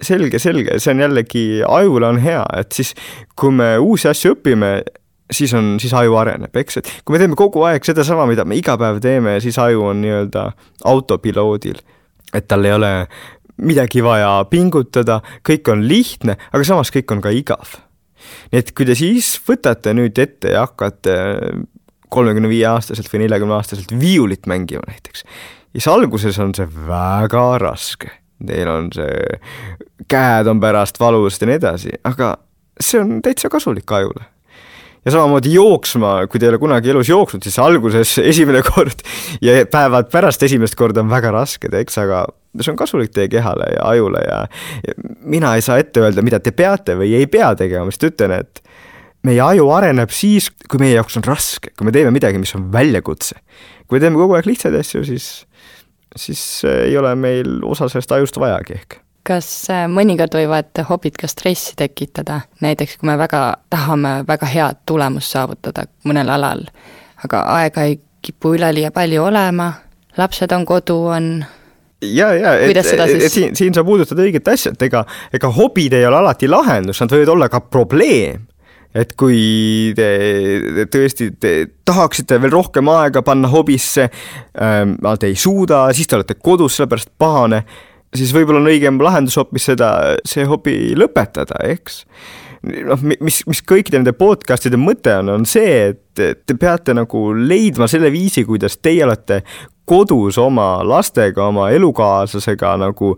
Selge, 0.03 0.39
selge, 0.43 0.79
see 0.83 0.93
on 0.93 1.03
jällegi, 1.07 1.47
ajule 1.69 2.09
on 2.11 2.21
hea, 2.23 2.45
et 2.59 2.73
siis 2.77 2.93
kui 3.39 3.55
me 3.55 3.77
uusi 3.83 4.09
asju 4.11 4.37
õpime, 4.37 4.71
siis 5.33 5.55
on, 5.57 5.77
siis 5.83 5.95
aju 5.97 6.19
areneb, 6.21 6.55
eks, 6.57 6.81
et 6.81 6.91
kui 7.05 7.17
me 7.17 7.23
teeme 7.23 7.39
kogu 7.39 7.65
aeg 7.69 7.87
sedasama, 7.87 8.27
mida 8.31 8.45
me 8.47 8.59
iga 8.59 8.77
päev 8.81 9.01
teeme, 9.05 9.39
siis 9.45 9.59
aju 9.63 9.89
on 9.91 10.03
nii-öelda 10.05 10.51
autopiloodil. 10.93 11.81
et 12.35 12.49
tal 12.49 12.65
ei 12.65 12.73
ole 12.75 12.93
midagi 13.63 14.03
vaja 14.05 14.45
pingutada, 14.51 15.21
kõik 15.47 15.71
on 15.73 15.87
lihtne, 15.89 16.37
aga 16.53 16.65
samas 16.65 16.91
kõik 16.93 17.13
on 17.15 17.23
ka 17.25 17.33
igav. 17.33 17.79
nii 18.53 18.61
et 18.61 18.73
kui 18.77 18.87
te 18.87 18.95
siis 18.99 19.37
võtate 19.49 19.95
nüüd 19.95 20.19
ette 20.19 20.53
ja 20.53 20.67
hakkate 20.67 21.17
kolmekümne 22.11 22.49
viie 22.49 22.67
aastaselt 22.69 23.09
või 23.13 23.25
neljakümne 23.25 23.57
aastaselt 23.57 23.93
viiulit 23.99 24.47
mängima 24.47 24.85
näiteks, 24.87 25.25
siis 25.73 25.89
alguses 25.89 26.39
on 26.39 26.55
see 26.55 26.69
väga 26.87 27.49
raske 27.63 28.13
teil 28.45 28.69
on 28.69 28.89
see, 28.95 29.41
käed 30.11 30.49
on 30.51 30.61
pärast 30.61 31.01
valusad 31.01 31.47
ja 31.47 31.51
nii 31.51 31.61
edasi, 31.61 31.93
aga 32.05 32.35
see 32.81 33.01
on 33.01 33.21
täitsa 33.25 33.49
kasulik 33.53 33.93
ajule. 33.93 34.25
ja 35.07 35.13
samamoodi 35.15 35.53
jooksma, 35.55 36.27
kui 36.27 36.41
te 36.41 36.49
ei 36.49 36.53
ole 36.53 36.59
kunagi 36.59 36.91
elus 36.91 37.09
jooksnud, 37.09 37.45
siis 37.47 37.59
alguses 37.63 38.17
esimene 38.19 38.63
kord 38.71 39.05
ja 39.41 39.63
päevad 39.71 40.11
pärast 40.13 40.43
esimest 40.43 40.77
korda 40.77 41.05
on 41.05 41.11
väga 41.11 41.31
rasked, 41.35 41.75
eks, 41.81 42.01
aga 42.03 42.27
see 42.61 42.73
on 42.73 42.81
kasulik 42.81 43.15
teie 43.15 43.31
kehale 43.33 43.71
ja 43.77 43.87
ajule 43.93 44.25
ja, 44.27 44.43
ja 44.87 44.97
mina 45.23 45.55
ei 45.57 45.65
saa 45.65 45.79
ette 45.81 46.03
öelda, 46.03 46.25
mida 46.27 46.41
te 46.41 46.53
peate 46.57 46.99
või 46.99 47.15
ei 47.17 47.29
pea 47.31 47.55
tegema, 47.57 47.87
ma 47.87 47.95
lihtsalt 47.95 48.13
ütlen, 48.13 48.37
et 48.41 48.63
meie 49.27 49.43
aju 49.43 49.71
areneb 49.75 50.13
siis, 50.15 50.51
kui 50.71 50.81
meie 50.83 50.97
jaoks 50.97 51.19
on 51.19 51.27
raske, 51.27 51.73
kui 51.77 51.89
me 51.89 51.95
teeme 51.95 52.13
midagi, 52.15 52.41
mis 52.43 52.55
on 52.59 52.69
väljakutse. 52.73 53.39
kui 53.87 53.99
me 53.99 54.03
teeme 54.03 54.19
kogu 54.19 54.37
aeg 54.37 54.49
lihtsaid 54.49 54.75
asju, 54.75 55.05
siis 55.07 55.47
siis 56.17 56.65
ei 56.65 56.97
ole 56.99 57.15
meil 57.15 57.59
osa 57.65 57.89
sellest 57.89 58.13
ajust 58.13 58.41
vajagi 58.41 58.79
ehk. 58.79 59.01
Kas 59.27 59.49
äh, 59.75 59.87
mõnikord 59.91 60.37
võivad 60.39 60.85
hobid 60.89 61.17
ka 61.19 61.27
stressi 61.27 61.75
tekitada, 61.77 62.41
näiteks 62.63 62.99
kui 63.01 63.09
me 63.11 63.17
väga 63.19 63.43
tahame 63.71 64.21
väga 64.29 64.47
head 64.47 64.85
tulemust 64.87 65.35
saavutada 65.35 65.89
mõnel 66.07 66.31
alal, 66.31 66.63
aga 67.27 67.43
aega 67.57 67.89
ei 67.91 67.99
kipu 68.23 68.55
üleliia 68.55 68.93
palju 68.95 69.25
olema, 69.27 69.73
lapsed 70.19 70.53
on 70.55 70.67
kodu, 70.67 70.99
on 71.11 71.31
ja, 72.03 72.33
ja, 72.35 72.55
et, 72.61 72.77
et, 72.77 73.01
et 73.17 73.33
siin, 73.33 73.57
siin 73.57 73.75
sa 73.75 73.85
puudutad 73.85 74.21
õiget 74.23 74.49
asja, 74.53 74.73
et 74.77 74.87
ega, 74.89 75.05
ega 75.35 75.51
hobid 75.59 75.97
ei 75.97 76.07
ole 76.07 76.21
alati 76.21 76.49
lahendus, 76.51 77.01
nad 77.03 77.13
võivad 77.13 77.35
olla 77.35 77.51
ka 77.53 77.61
probleem 77.67 78.47
et 78.95 79.13
kui 79.19 79.93
te, 79.97 80.87
tõesti 80.93 81.31
te 81.41 81.53
tahaksite 81.87 82.39
veel 82.43 82.55
rohkem 82.55 82.89
aega 82.93 83.23
panna 83.27 83.51
hobisse 83.53 84.07
ähm,, 84.07 84.97
aga 85.03 85.17
te 85.23 85.31
ei 85.33 85.37
suuda, 85.41 85.87
siis 85.97 86.11
te 86.11 86.19
olete 86.19 86.39
kodus, 86.39 86.79
sellepärast 86.79 87.13
pahane, 87.19 87.63
siis 88.17 88.33
võib-olla 88.37 88.63
on 88.63 88.73
õigem 88.73 89.01
lahendus 89.03 89.39
hoopis 89.41 89.71
seda, 89.73 89.93
see 90.29 90.47
hobi 90.49 90.95
lõpetada, 90.99 91.61
eks? 91.69 92.05
Noh, 92.67 92.99
mis, 93.23 93.43
mis 93.47 93.61
kõikide 93.63 94.01
nende 94.01 94.17
podcast'ide 94.17 94.79
mõte 94.81 95.13
on, 95.21 95.29
on 95.37 95.45
see, 95.47 95.93
et 95.93 96.23
te 96.49 96.57
peate 96.59 96.97
nagu 96.97 97.29
leidma 97.37 97.87
selle 97.91 98.11
viisi, 98.11 98.43
kuidas 98.49 98.79
teie 98.83 99.05
olete 99.07 99.43
kodus 99.87 100.39
oma 100.43 100.81
lastega, 100.87 101.47
oma 101.47 101.69
elukaaslasega 101.75 102.75
nagu 102.83 103.13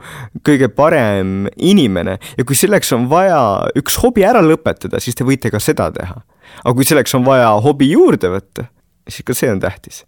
kõige 0.47 0.69
parem 0.69 1.49
inimene 1.57 2.19
ja 2.37 2.47
kui 2.47 2.59
selleks 2.59 2.93
on 2.97 3.09
vaja 3.11 3.41
üks 3.79 3.99
hobi 4.03 4.27
ära 4.29 4.43
lõpetada, 4.45 5.01
siis 5.01 5.17
te 5.19 5.27
võite 5.27 5.53
ka 5.53 5.61
seda 5.63 5.91
teha. 5.95 6.21
aga 6.65 6.75
kui 6.77 6.87
selleks 6.89 7.17
on 7.19 7.27
vaja 7.27 7.51
hobi 7.65 7.91
juurde 7.93 8.31
võtta, 8.33 8.69
siis 9.09 9.27
ka 9.27 9.37
see 9.37 9.51
on 9.53 9.61
tähtis. 9.65 10.05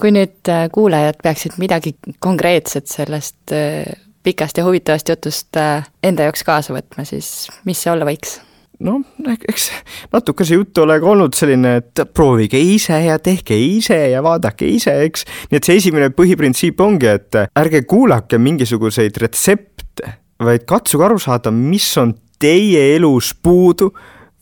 kui 0.00 0.12
nüüd 0.14 0.48
äh, 0.48 0.68
kuulajad 0.72 1.20
peaksid 1.22 1.58
midagi 1.58 1.96
konkreetset 2.18 2.86
sellest 2.86 3.52
äh, 3.52 3.84
pikast 4.22 4.58
ja 4.58 4.64
huvitavast 4.64 5.08
jutust 5.08 5.56
äh, 5.56 5.86
enda 6.02 6.28
jaoks 6.28 6.44
kaasa 6.44 6.76
võtma, 6.76 7.04
siis 7.08 7.48
mis 7.64 7.82
see 7.82 7.92
olla 7.92 8.08
võiks? 8.08 8.38
Noh, 8.84 9.00
eks 9.48 9.68
natuke 10.12 10.46
see 10.46 10.58
jutt 10.58 10.78
ole 10.82 10.98
ka 11.02 11.10
olnud 11.12 11.36
selline, 11.36 11.74
et 11.80 12.02
proovige 12.14 12.60
ise 12.60 12.98
ja 13.04 13.18
tehke 13.22 13.56
ise 13.58 13.98
ja 14.12 14.22
vaadake 14.24 14.68
ise, 14.70 14.94
eks. 15.06 15.26
nii 15.50 15.58
et 15.58 15.68
see 15.68 15.80
esimene 15.80 16.10
põhiprintsiip 16.14 16.80
ongi, 16.84 17.10
et 17.10 17.40
ärge 17.48 17.82
kuulake 17.90 18.38
mingisuguseid 18.42 19.18
retsepte, 19.22 20.14
vaid 20.44 20.66
katsuge 20.68 21.08
aru 21.08 21.18
saada, 21.22 21.52
mis 21.54 21.88
on 21.98 22.14
teie 22.38 22.94
elus 22.94 23.32
puudu 23.34 23.90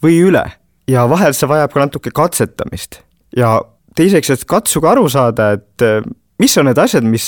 või 0.05 0.21
üle. 0.29 0.45
ja 0.87 1.07
vahel 1.11 1.35
see 1.35 1.49
vajab 1.51 1.73
ka 1.73 1.87
natuke 1.87 2.13
katsetamist. 2.15 3.01
ja 3.37 3.59
teiseks, 3.97 4.31
et 4.31 4.45
katsuge 4.45 4.89
aru 4.89 5.09
saada, 5.09 5.55
et 5.57 5.89
mis 6.39 6.59
on 6.61 6.69
need 6.69 6.79
asjad, 6.79 7.05
mis 7.09 7.27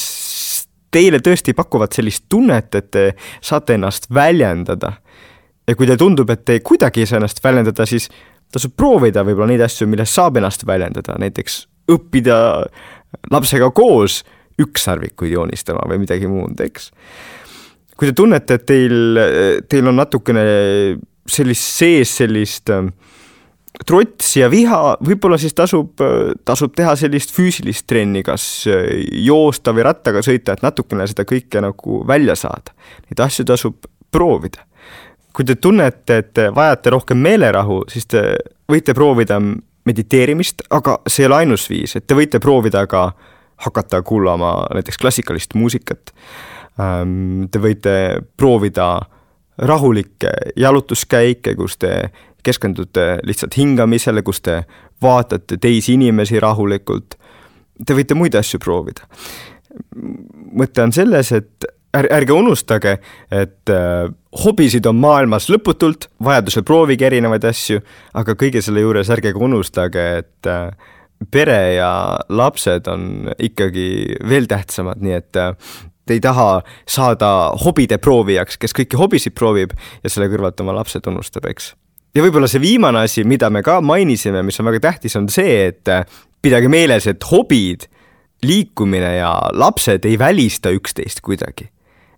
teile 0.93 1.21
tõesti 1.25 1.55
pakuvad 1.57 1.93
sellist 1.93 2.27
tunnet, 2.29 2.75
et 2.75 2.91
te 2.91 3.11
saate 3.45 3.77
ennast 3.77 4.09
väljendada 4.13 4.99
ja 5.69 5.77
kui 5.77 5.87
teile 5.87 6.01
tundub, 6.01 6.31
et 6.33 6.45
te 6.49 6.59
kuidagi 6.65 7.05
ei 7.05 7.11
saa 7.11 7.21
ennast 7.21 7.43
väljendada, 7.45 7.87
siis 7.89 8.09
tasub 8.53 8.73
proovida 8.79 9.25
võib-olla 9.27 9.53
neid 9.53 9.65
asju, 9.67 9.89
milles 9.91 10.15
saab 10.15 10.41
ennast 10.41 10.65
väljendada, 10.67 11.19
näiteks 11.21 11.61
õppida 11.93 12.39
lapsega 13.33 13.71
koos 13.77 14.23
ükssarvikuid 14.59 15.35
joonistama 15.37 15.85
või 15.91 16.03
midagi 16.03 16.31
muud, 16.31 16.59
eks. 16.65 16.91
kui 17.97 18.09
te 18.09 18.17
tunnete, 18.17 18.59
et 18.59 18.67
teil, 18.67 19.21
teil 19.69 19.91
on 19.91 20.01
natukene 20.01 20.45
sellist 21.29 21.77
sees 21.79 22.15
sellist 22.23 22.73
äh, 22.73 22.89
trotsi 23.87 24.41
ja 24.41 24.49
viha, 24.51 24.97
võib-olla 25.05 25.39
siis 25.39 25.55
tasub, 25.55 26.01
tasub 26.49 26.73
teha 26.75 26.97
sellist 26.99 27.35
füüsilist 27.37 27.87
trenni, 27.87 28.25
kas 28.27 28.49
äh, 28.73 28.89
joosta 29.29 29.77
või 29.77 29.85
rattaga 29.87 30.25
sõita, 30.25 30.57
et 30.57 30.65
natukene 30.65 31.07
seda 31.11 31.29
kõike 31.29 31.63
nagu 31.63 32.01
välja 32.09 32.37
saada. 32.39 32.75
Neid 33.11 33.23
asju 33.29 33.47
tasub 33.53 33.85
proovida 34.11 34.65
kui 35.33 35.45
te 35.45 35.55
tunnete, 35.55 36.19
et 36.19 36.31
te 36.35 36.49
vajate 36.55 36.91
rohkem 36.91 37.19
meelerahu, 37.23 37.83
siis 37.93 38.07
te 38.07 38.23
võite 38.69 38.95
proovida 38.95 39.39
mediteerimist, 39.89 40.63
aga 40.71 40.99
see 41.07 41.25
ei 41.25 41.29
ole 41.31 41.43
ainus 41.43 41.69
viis, 41.71 41.97
et 41.97 42.07
te 42.07 42.17
võite 42.19 42.41
proovida 42.43 42.85
ka 42.91 43.11
hakata 43.65 44.03
kuulama 44.07 44.53
näiteks 44.75 44.99
klassikalist 45.01 45.55
muusikat. 45.59 46.13
Te 47.51 47.63
võite 47.63 47.95
proovida 48.39 48.89
rahulikke 49.59 50.31
jalutuskäike, 50.57 51.57
kus 51.59 51.79
te 51.83 51.93
keskendute 52.47 53.19
lihtsalt 53.27 53.57
hingamisele, 53.59 54.23
kus 54.23 54.41
te 54.47 54.61
vaatate 55.03 55.59
teisi 55.59 55.97
inimesi 55.99 56.39
rahulikult. 56.41 57.19
Te 57.87 57.97
võite 57.99 58.15
muid 58.19 58.39
asju 58.39 58.61
proovida. 58.63 59.07
mõte 60.59 60.83
on 60.83 60.93
selles, 60.93 61.33
et 61.33 61.67
ärge, 61.97 62.13
ärge 62.15 62.33
unustage, 62.37 62.95
et 63.33 63.73
äh, 63.73 64.11
hobisid 64.45 64.87
on 64.89 65.01
maailmas 65.01 65.49
lõputult, 65.53 66.09
vajadusel 66.25 66.65
proovige 66.69 67.09
erinevaid 67.09 67.45
asju, 67.49 67.81
aga 68.19 68.37
kõige 68.39 68.63
selle 68.65 68.85
juures 68.85 69.11
ärge 69.15 69.33
ka 69.35 69.45
unustage, 69.45 70.07
et 70.23 70.51
äh, 70.51 70.71
pere 71.33 71.61
ja 71.79 71.91
lapsed 72.29 72.89
on 72.93 73.33
ikkagi 73.35 73.89
veel 74.29 74.49
tähtsamad, 74.51 75.03
nii 75.03 75.17
et 75.17 75.41
äh, 75.41 75.53
te 76.09 76.17
ei 76.17 76.23
taha 76.25 76.63
saada 76.89 77.53
hobide 77.65 77.99
proovijaks, 78.01 78.57
kes 78.61 78.77
kõiki 78.77 79.01
hobisid 79.01 79.37
proovib 79.37 79.75
ja 80.03 80.13
selle 80.13 80.31
kõrvalt 80.33 80.61
oma 80.65 80.77
lapsed 80.79 81.05
unustab, 81.11 81.49
eks. 81.51 81.73
ja 82.17 82.25
võib-olla 82.25 82.49
see 82.51 82.63
viimane 82.63 83.05
asi, 83.09 83.25
mida 83.29 83.51
me 83.53 83.65
ka 83.65 83.81
mainisime, 83.85 84.45
mis 84.47 84.61
on 84.61 84.71
väga 84.71 84.85
tähtis, 84.91 85.17
on 85.21 85.29
see, 85.33 85.73
et 85.73 85.89
äh, 85.93 86.05
pidage 86.43 86.69
meeles, 86.71 87.09
et 87.11 87.25
hobid, 87.33 87.89
liikumine 88.47 89.17
ja 89.17 89.33
lapsed 89.51 90.05
ei 90.07 90.15
välista 90.21 90.71
üksteist 90.71 91.25
kuidagi 91.27 91.67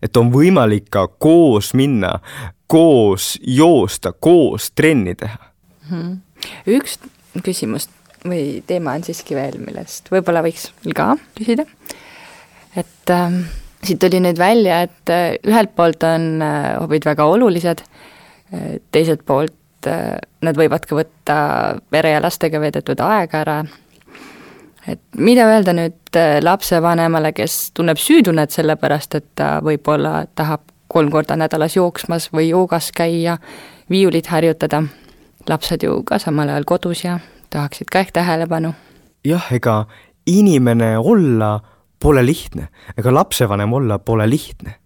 et 0.02 0.16
on 0.16 0.32
võimalik 0.32 0.88
ka 0.90 1.06
koos 1.08 1.72
minna, 1.74 2.18
koos 2.66 3.34
joosta, 3.42 4.12
koos 4.12 4.70
trenni 4.74 5.14
teha 5.14 5.38
mm. 5.90 5.96
-hmm. 5.96 6.18
üks 6.76 6.98
küsimus 7.44 7.88
või 8.26 8.62
teema 8.66 8.94
on 8.98 9.04
siiski 9.04 9.34
veel, 9.34 9.58
millest 9.64 10.10
võib-olla 10.12 10.42
võiks 10.44 10.70
ka 10.94 11.14
küsida. 11.38 11.64
et 12.76 13.10
äh, 13.10 13.40
siit 13.84 14.00
tuli 14.00 14.20
nüüd 14.20 14.38
välja, 14.38 14.82
et 14.86 15.12
äh, 15.12 15.34
ühelt 15.46 15.74
poolt 15.76 16.04
on 16.06 16.42
äh, 16.42 16.76
hobid 16.80 17.06
väga 17.08 17.24
olulised 17.24 17.82
äh,, 17.84 18.76
teiselt 18.92 19.24
poolt 19.26 19.88
äh, 19.88 20.18
nad 20.42 20.56
võivad 20.56 20.86
ka 20.88 20.98
võtta 20.98 21.38
pere 21.90 22.16
ja 22.16 22.22
lastega 22.22 22.60
veedetud 22.60 23.00
aega 23.04 23.40
ära 23.44 23.58
et 24.88 25.00
mida 25.16 25.46
öelda 25.50 25.74
nüüd 25.76 26.16
äh, 26.16 26.38
lapsevanemale, 26.42 27.32
kes 27.36 27.70
tunneb 27.76 28.00
süütunnet 28.00 28.52
selle 28.54 28.76
pärast, 28.80 29.14
et 29.14 29.26
ta 29.38 29.58
võib-olla 29.64 30.24
tahab 30.34 30.64
kolm 30.90 31.10
korda 31.12 31.36
nädalas 31.38 31.76
jooksmas 31.76 32.30
või 32.34 32.50
joogas 32.50 32.90
käia, 32.96 33.38
viiulit 33.90 34.30
harjutada, 34.30 34.82
lapsed 35.48 35.84
ju 35.86 36.00
ka 36.06 36.18
samal 36.18 36.50
ajal 36.50 36.66
kodus 36.66 37.04
ja 37.04 37.18
tahaksid 37.50 37.90
ka 37.92 38.02
ehk 38.04 38.14
tähelepanu. 38.16 38.72
jah, 39.24 39.52
ega 39.52 39.84
inimene 40.26 40.96
olla 40.98 41.60
pole 42.00 42.24
lihtne, 42.26 42.68
ega 42.96 43.14
lapsevanem 43.14 43.72
olla 43.72 43.98
pole 43.98 44.30
lihtne. 44.30 44.76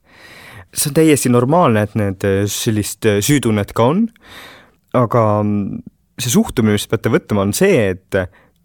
see 0.74 0.90
on 0.90 0.94
täiesti 0.94 1.28
normaalne, 1.30 1.82
et 1.82 1.94
need 1.94 2.24
äh, 2.26 2.44
sellist 2.50 3.06
äh, 3.06 3.20
süütunnet 3.22 3.72
ka 3.72 3.84
on, 3.92 4.08
aga 4.92 5.42
mm, 5.42 5.82
see 6.18 6.32
suhtumine, 6.32 6.74
mis 6.74 6.88
peate 6.90 7.12
võtma, 7.14 7.44
on 7.46 7.52
see, 7.54 7.94
et 7.94 8.18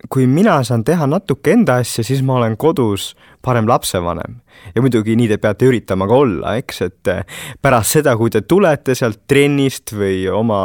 kui 0.08 0.28
mina 0.28 0.62
saan 0.64 0.84
teha 0.88 1.08
natuke 1.10 1.52
enda 1.54 1.80
asja, 1.84 2.04
siis 2.06 2.22
ma 2.24 2.38
olen 2.40 2.56
kodus 2.58 3.16
parem 3.44 3.68
lapsevanem. 3.68 4.40
ja 4.76 4.82
muidugi 4.82 5.16
nii 5.16 5.28
te 5.28 5.38
peate 5.38 5.68
üritama 5.70 6.08
ka 6.08 6.16
olla, 6.24 6.56
eks, 6.60 6.82
et 6.88 7.12
eh, 7.12 7.22
pärast 7.62 8.00
seda, 8.00 8.16
kui 8.20 8.32
te 8.32 8.42
tulete 8.42 8.96
sealt 8.96 9.22
trennist 9.28 9.94
või 9.96 10.26
oma 10.32 10.62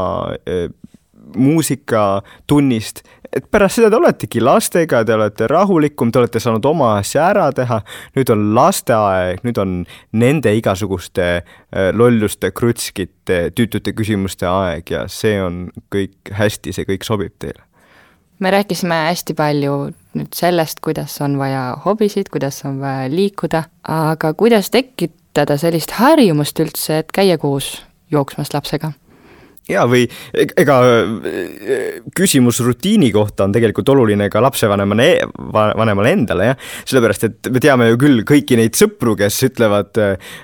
äh, 0.47 0.66
muusikatunnist, 1.35 3.03
et 3.35 3.47
pärast 3.51 3.79
seda 3.79 3.90
te 3.90 3.99
oletegi 3.99 4.42
lastega, 4.42 5.03
te 5.07 5.14
olete 5.14 5.49
rahulikum, 5.51 6.11
te 6.12 6.20
olete 6.23 6.42
saanud 6.42 6.66
oma 6.70 6.94
asja 6.99 7.29
ära 7.33 7.49
teha, 7.55 7.81
nüüd 8.18 8.31
on 8.35 8.49
lasteaeg, 8.55 9.42
nüüd 9.47 9.59
on 9.62 9.77
nende 10.14 10.55
igasuguste 10.59 11.29
äh, 11.35 11.90
lolluste, 11.94 12.51
krutskite, 12.55 13.49
tüütute 13.55 13.94
küsimuste 13.94 14.51
aeg 14.51 14.94
ja 14.94 15.07
see 15.11 15.38
on 15.42 15.68
kõik 15.94 16.35
hästi, 16.35 16.75
see 16.75 16.90
kõik 16.90 17.07
sobib 17.07 17.38
teile 17.42 17.66
me 18.38 18.51
rääkisime 18.51 18.94
hästi 19.09 19.35
palju 19.35 19.77
nüüd 20.14 20.35
sellest, 20.35 20.81
kuidas 20.81 21.16
on 21.25 21.38
vaja 21.38 21.77
hobisid, 21.85 22.31
kuidas 22.33 22.64
on 22.64 22.81
vaja 22.81 23.09
liikuda, 23.11 23.64
aga 23.88 24.35
kuidas 24.35 24.70
tekitada 24.70 25.57
sellist 25.59 25.97
harjumust 25.99 26.61
üldse, 26.61 26.99
et 27.03 27.12
käia 27.14 27.38
koos 27.38 27.77
jooksmas 28.11 28.55
lapsega 28.55 28.92
ja 29.68 29.85
või 29.88 30.05
ega 30.35 30.77
küsimus 32.16 32.61
rutiini 32.64 33.09
kohta 33.14 33.46
on 33.46 33.55
tegelikult 33.55 33.88
oluline 33.94 34.29
ka 34.33 34.42
lapsevanemale, 34.44 35.09
vanemale 35.55 36.12
endale 36.12 36.50
jah, 36.50 36.59
sellepärast 36.85 37.27
et 37.29 37.50
me 37.55 37.62
teame 37.64 37.88
ju 37.90 38.00
küll 38.00 38.24
kõiki 38.29 38.59
neid 38.61 38.77
sõpru, 38.77 39.14
kes 39.18 39.38
ütlevad 39.48 40.00
äh, 40.03 40.35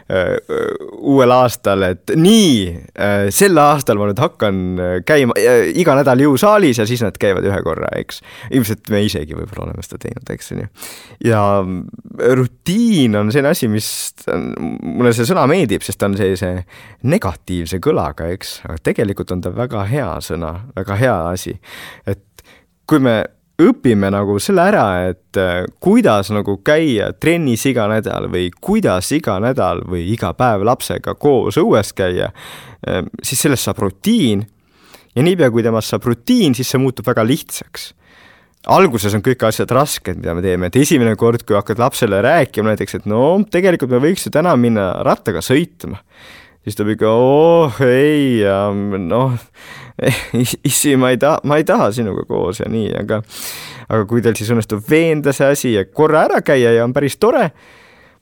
uuel 1.00 1.34
aastal, 1.36 1.84
et 1.90 2.14
nii 2.16 2.54
äh,, 2.96 3.28
sel 3.34 3.60
aastal 3.60 4.00
ma 4.00 4.08
nüüd 4.08 4.22
hakkan 4.22 4.62
käima 5.08 5.36
äh, 5.36 5.68
iga 5.80 5.98
nädal 5.98 6.24
jõusaalis 6.24 6.80
ja 6.80 6.88
siis 6.88 7.04
nad 7.04 7.18
käivad 7.20 7.44
ühe 7.48 7.60
korra, 7.66 7.92
eks. 8.00 8.22
ilmselt 8.56 8.88
me 8.92 9.04
isegi 9.04 9.36
võib-olla 9.36 9.68
oleme 9.68 9.84
seda 9.84 10.00
teinud, 10.06 10.32
eks 10.32 10.52
on 10.54 10.64
ju. 10.64 10.70
ja 11.28 11.42
rutiin 12.40 13.20
on 13.20 13.34
selline 13.34 13.52
asi, 13.52 13.68
mis, 13.68 13.90
mulle 14.80 15.12
see 15.16 15.28
sõna 15.28 15.44
meeldib, 15.50 15.84
sest 15.84 16.00
ta 16.00 16.08
on 16.08 16.16
sellise 16.16 16.54
negatiivse 17.10 17.80
kõlaga, 17.84 18.30
eks, 18.32 18.60
aga 18.68 18.80
tegelikult 18.90 19.09
tegelikult 19.10 19.34
on 19.34 19.44
ta 19.44 19.52
väga 19.54 19.84
hea 19.90 20.08
sõna, 20.24 20.54
väga 20.76 20.96
hea 21.00 21.18
asi. 21.34 21.58
et 22.06 22.46
kui 22.86 23.02
me 23.02 23.20
õpime 23.60 24.08
nagu 24.12 24.38
selle 24.40 24.64
ära, 24.70 24.86
et 25.10 25.38
äh, 25.38 25.64
kuidas 25.82 26.30
nagu 26.32 26.56
käia 26.64 27.10
trennis 27.20 27.66
iga 27.68 27.86
nädal 27.90 28.30
või 28.32 28.48
kuidas 28.56 29.10
iga 29.16 29.36
nädal 29.42 29.84
või 29.88 30.06
iga 30.14 30.32
päev 30.36 30.64
lapsega 30.66 31.14
koos 31.20 31.58
õues 31.60 31.92
käia, 31.96 32.30
äh, 32.88 33.04
siis 33.22 33.44
sellest 33.46 33.68
saab 33.68 33.82
rutiin. 33.84 34.46
Ja 35.16 35.24
niipea, 35.26 35.50
kui 35.50 35.62
temast 35.66 35.90
saab 35.90 36.06
rutiin, 36.06 36.54
siis 36.54 36.70
see 36.70 36.78
muutub 36.78 37.08
väga 37.10 37.24
lihtsaks. 37.26 37.90
Alguses 38.70 39.14
on 39.16 39.24
kõik 39.24 39.42
asjad 39.48 39.72
rasked, 39.72 40.20
mida 40.20 40.34
me 40.36 40.44
teeme, 40.44 40.68
et 40.68 40.76
esimene 40.76 41.16
kord, 41.18 41.42
kui 41.48 41.56
hakkad 41.56 41.80
lapsele 41.80 42.20
rääkima 42.22 42.70
näiteks, 42.70 43.00
et 43.00 43.08
no 43.08 43.40
tegelikult 43.50 43.90
me 43.90 44.02
võiks 44.04 44.26
ju 44.26 44.32
täna 44.34 44.52
minna 44.60 44.92
rattaga 45.06 45.42
sõitma 45.42 45.98
siis 46.64 46.76
ta 46.76 46.86
ikka, 46.88 47.10
oh 47.10 47.80
ei, 47.86 48.42
noh, 48.98 49.36
issi, 50.70 50.96
ma 51.00 51.12
ei 51.14 51.20
taha, 51.20 51.40
ma 51.44 51.60
ei 51.60 51.66
taha 51.68 51.90
sinuga 51.96 52.24
koos 52.28 52.62
ja 52.62 52.70
nii, 52.70 52.92
aga 53.02 53.20
aga 53.90 54.06
kui 54.08 54.22
teil 54.22 54.38
siis 54.38 54.50
õnnestub 54.54 54.82
veenda 54.86 55.34
see 55.36 55.50
asi 55.50 55.74
ja 55.74 55.84
korra 55.86 56.26
ära 56.28 56.40
käia 56.46 56.72
ja 56.76 56.86
on 56.86 56.94
päris 56.94 57.18
tore, 57.20 57.48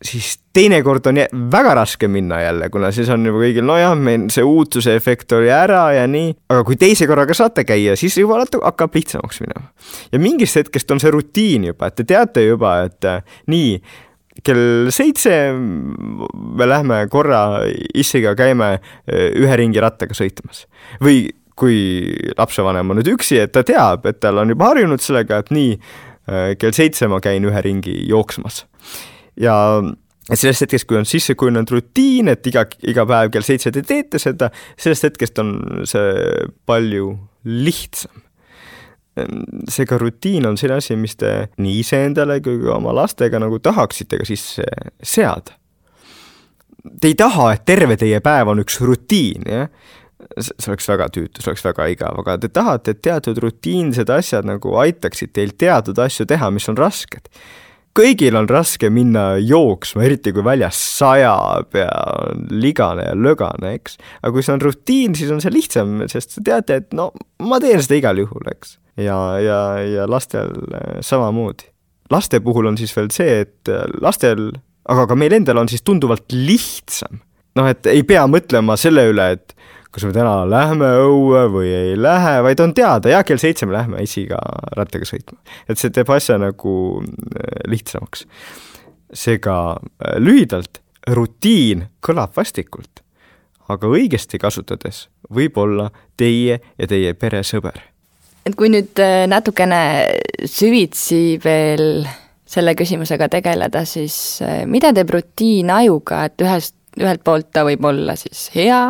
siis 0.04 0.38
teinekord 0.54 1.06
on 1.10 1.20
väga 1.52 1.74
raske 1.74 2.08
minna 2.08 2.40
jälle, 2.40 2.70
kuna 2.70 2.90
siis 2.94 3.10
on 3.12 3.26
juba 3.26 3.42
kõigil, 3.42 3.66
nojah, 3.66 3.94
meil 3.98 4.28
see 4.32 4.46
uutuse 4.46 4.94
efekt 4.96 5.34
oli 5.36 5.50
ära 5.52 5.88
ja 5.96 6.06
nii, 6.10 6.32
aga 6.54 6.64
kui 6.66 6.78
teise 6.80 7.08
korraga 7.10 7.36
saate 7.36 7.66
käia, 7.68 7.96
siis 7.98 8.16
juba 8.18 8.40
hakkab 8.40 8.94
lihtsamaks 8.94 9.42
minema. 9.44 9.68
ja 10.12 10.22
mingist 10.22 10.60
hetkest 10.60 10.90
on 10.94 11.02
see 11.02 11.12
rutiin 11.14 11.68
juba, 11.72 11.90
et 11.90 11.98
te 11.98 12.06
teate 12.08 12.46
juba, 12.46 12.78
et 12.88 13.08
äh, 13.08 13.40
nii, 13.50 13.80
kell 14.46 14.90
seitse. 14.94 15.34
Me 15.52 16.68
lähme 16.68 17.02
korra 17.10 17.64
issiga 17.94 18.34
käime 18.38 18.74
äh, 18.78 19.28
ühe 19.38 19.60
ringi 19.60 19.82
rattaga 19.82 20.16
sõitmas. 20.16 20.66
Või 21.02 21.26
kui 21.58 21.78
lapsevanem 22.38 22.92
on 22.92 23.00
nüüd 23.00 23.10
üksi, 23.16 23.40
et 23.42 23.54
ta 23.54 23.64
teab, 23.66 24.06
et 24.06 24.20
tal 24.22 24.38
on 24.38 24.52
juba 24.54 24.70
harjunud 24.70 25.02
sellega, 25.02 25.40
et 25.42 25.50
nii, 25.54 25.72
äh, 26.30 26.52
kell 26.60 26.76
seitse 26.76 27.08
ma 27.10 27.22
käin 27.24 27.46
ühe 27.48 27.64
ringi 27.64 27.96
jooksmas. 28.10 28.62
Ja 29.38 29.56
sellest 30.36 30.66
hetkest, 30.66 30.86
kui 30.88 30.98
on 31.00 31.08
sisse 31.08 31.34
kujunenud 31.38 31.70
rutiin, 31.72 32.28
et 32.32 32.46
iga, 32.50 32.66
iga 32.86 33.04
päev 33.08 33.32
kell 33.34 33.46
seitse 33.46 33.72
te 33.74 33.82
teete 33.86 34.20
seda, 34.22 34.50
sellest 34.78 35.08
hetkest 35.08 35.40
on 35.42 35.54
see 35.88 36.46
palju 36.68 37.14
lihtsam. 37.48 38.27
Seega 39.70 39.98
rutiin 39.98 40.46
on 40.48 40.58
selline 40.60 40.82
asi, 40.82 40.96
mis 40.96 41.16
te 41.18 41.32
nii 41.58 41.78
iseendale 41.82 42.40
kui 42.44 42.60
ka 42.62 42.76
oma 42.76 42.94
lastega 42.96 43.40
nagu 43.42 43.60
tahaksite 43.62 44.20
ka 44.20 44.28
sisse 44.28 44.66
seada. 45.02 45.56
Te 47.00 47.10
ei 47.10 47.16
taha, 47.18 47.52
et 47.52 47.64
terve 47.68 47.98
teie 48.00 48.20
päev 48.24 48.52
on 48.52 48.62
üks 48.62 48.80
rutiin, 48.80 49.48
jah 49.48 49.70
see 50.38 50.72
oleks 50.72 50.88
väga 50.90 51.06
tüütu, 51.14 51.42
see 51.42 51.52
oleks 51.52 51.64
väga 51.64 51.86
igav, 51.92 52.18
aga 52.22 52.36
te 52.42 52.50
tahate, 52.52 52.94
et 52.94 53.02
teatud 53.06 53.38
rutiinsed 53.42 54.10
asjad 54.12 54.46
nagu 54.48 54.74
aitaksid 54.82 55.32
teil 55.36 55.54
teatud 55.58 55.98
asju 56.02 56.26
teha, 56.28 56.50
mis 56.54 56.68
on 56.70 56.78
rasked 56.78 57.30
kõigil 57.98 58.36
on 58.38 58.48
raske 58.50 58.90
minna 58.92 59.32
jooksma, 59.42 60.04
eriti 60.06 60.32
kui 60.34 60.44
väljas 60.46 60.78
sajab 60.98 61.74
ja 61.76 61.88
on 62.28 62.46
ligane 62.62 63.08
ja 63.08 63.16
lögane, 63.18 63.74
eks. 63.78 63.98
aga 64.22 64.32
kui 64.34 64.46
see 64.46 64.54
on 64.54 64.62
rutiin, 64.62 65.16
siis 65.18 65.32
on 65.34 65.42
see 65.42 65.54
lihtsam, 65.54 65.98
sest 66.10 66.36
te 66.36 66.44
teate, 66.50 66.80
et 66.82 66.96
no 66.96 67.10
ma 67.48 67.60
teen 67.62 67.82
seda 67.84 67.98
igal 67.98 68.22
juhul, 68.22 68.46
eks. 68.52 68.76
ja, 69.00 69.18
ja, 69.42 69.60
ja 69.82 70.08
lastel 70.10 70.54
äh, 70.70 70.98
samamoodi. 71.04 71.70
laste 72.14 72.40
puhul 72.44 72.70
on 72.70 72.78
siis 72.80 72.94
veel 72.96 73.10
see, 73.14 73.42
et 73.46 73.72
äh, 73.72 73.86
lastel, 74.04 74.50
aga 74.88 75.08
ka 75.10 75.18
meil 75.18 75.34
endal 75.40 75.64
on 75.64 75.70
siis 75.70 75.82
tunduvalt 75.86 76.30
lihtsam. 76.32 77.22
noh, 77.58 77.66
et 77.66 77.90
ei 77.90 78.04
pea 78.06 78.26
mõtlema 78.30 78.78
selle 78.78 79.08
üle, 79.10 79.32
et 79.38 79.57
kas 79.98 80.06
me 80.06 80.14
täna 80.14 80.44
lähme 80.46 80.88
õue 81.02 81.42
või 81.50 81.70
ei 81.74 81.96
lähe, 81.98 82.38
vaid 82.46 82.60
on 82.62 82.74
teada, 82.74 83.10
ja 83.10 83.24
kell 83.26 83.40
seitse 83.42 83.66
me 83.66 83.74
lähme 83.74 84.02
isiga 84.04 84.38
rattaga 84.78 85.08
sõitma. 85.08 85.40
et 85.68 85.80
see 85.80 85.90
teeb 85.90 86.10
asja 86.14 86.38
nagu 86.38 86.74
äh, 87.02 87.64
lihtsamaks. 87.66 88.26
seega 89.12 89.56
äh, 89.74 90.18
lühidalt, 90.22 90.78
rutiin 91.08 91.88
kõlab 92.04 92.36
vastikult, 92.36 93.02
aga 93.68 93.90
õigesti 93.90 94.38
kasutades 94.38 95.08
võib 95.34 95.58
olla 95.58 95.90
teie 96.16 96.60
ja 96.78 96.86
teie 96.86 97.14
pere 97.14 97.42
sõber. 97.42 97.82
et 98.46 98.54
kui 98.54 98.70
nüüd 98.70 99.02
äh, 99.02 99.26
natukene 99.26 99.82
süvitsi 100.46 101.40
veel 101.42 102.06
selle 102.46 102.72
küsimusega 102.78 103.28
tegeleda, 103.28 103.82
siis 103.84 104.38
mida 104.64 104.94
teeb 104.94 105.10
rutiin 105.10 105.70
ajuga, 105.70 106.24
et 106.30 106.46
ühest 106.46 106.77
ühelt 107.02 107.22
poolt 107.24 107.50
ta 107.54 107.64
võib 107.66 107.84
olla 107.88 108.16
siis 108.18 108.48
hea, 108.54 108.80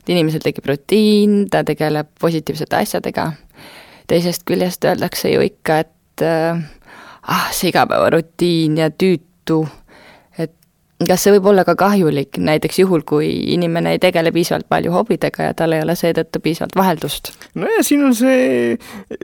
et 0.00 0.12
inimesel 0.12 0.44
tekib 0.44 0.68
rutiin, 0.70 1.44
ta 1.50 1.64
tegeleb 1.66 2.12
positiivsete 2.20 2.78
asjadega, 2.78 3.30
teisest 4.10 4.46
küljest 4.48 4.84
öeldakse 4.86 5.32
ju 5.32 5.42
ikka, 5.46 5.80
et 5.86 6.24
äh, 6.26 6.62
ah, 7.22 7.48
see 7.52 7.72
igapäevarutiin 7.72 8.78
ja 8.82 8.90
tüütu 8.90 9.64
kas 11.04 11.26
see 11.26 11.34
võib 11.34 11.50
olla 11.50 11.64
ka 11.68 11.74
kahjulik, 11.76 12.38
näiteks 12.40 12.78
juhul, 12.80 13.02
kui 13.08 13.28
inimene 13.52 13.92
ei 13.96 14.00
tegele 14.00 14.32
piisavalt 14.32 14.68
palju 14.72 14.94
hobidega 14.94 15.50
ja 15.50 15.56
tal 15.56 15.74
ei 15.76 15.82
ole 15.84 15.96
seetõttu 15.98 16.40
piisavalt 16.40 16.76
vaheldust? 16.78 17.32
no 17.60 17.68
ja 17.68 17.82
siin 17.84 18.06
on 18.08 18.14
see, 18.16 18.78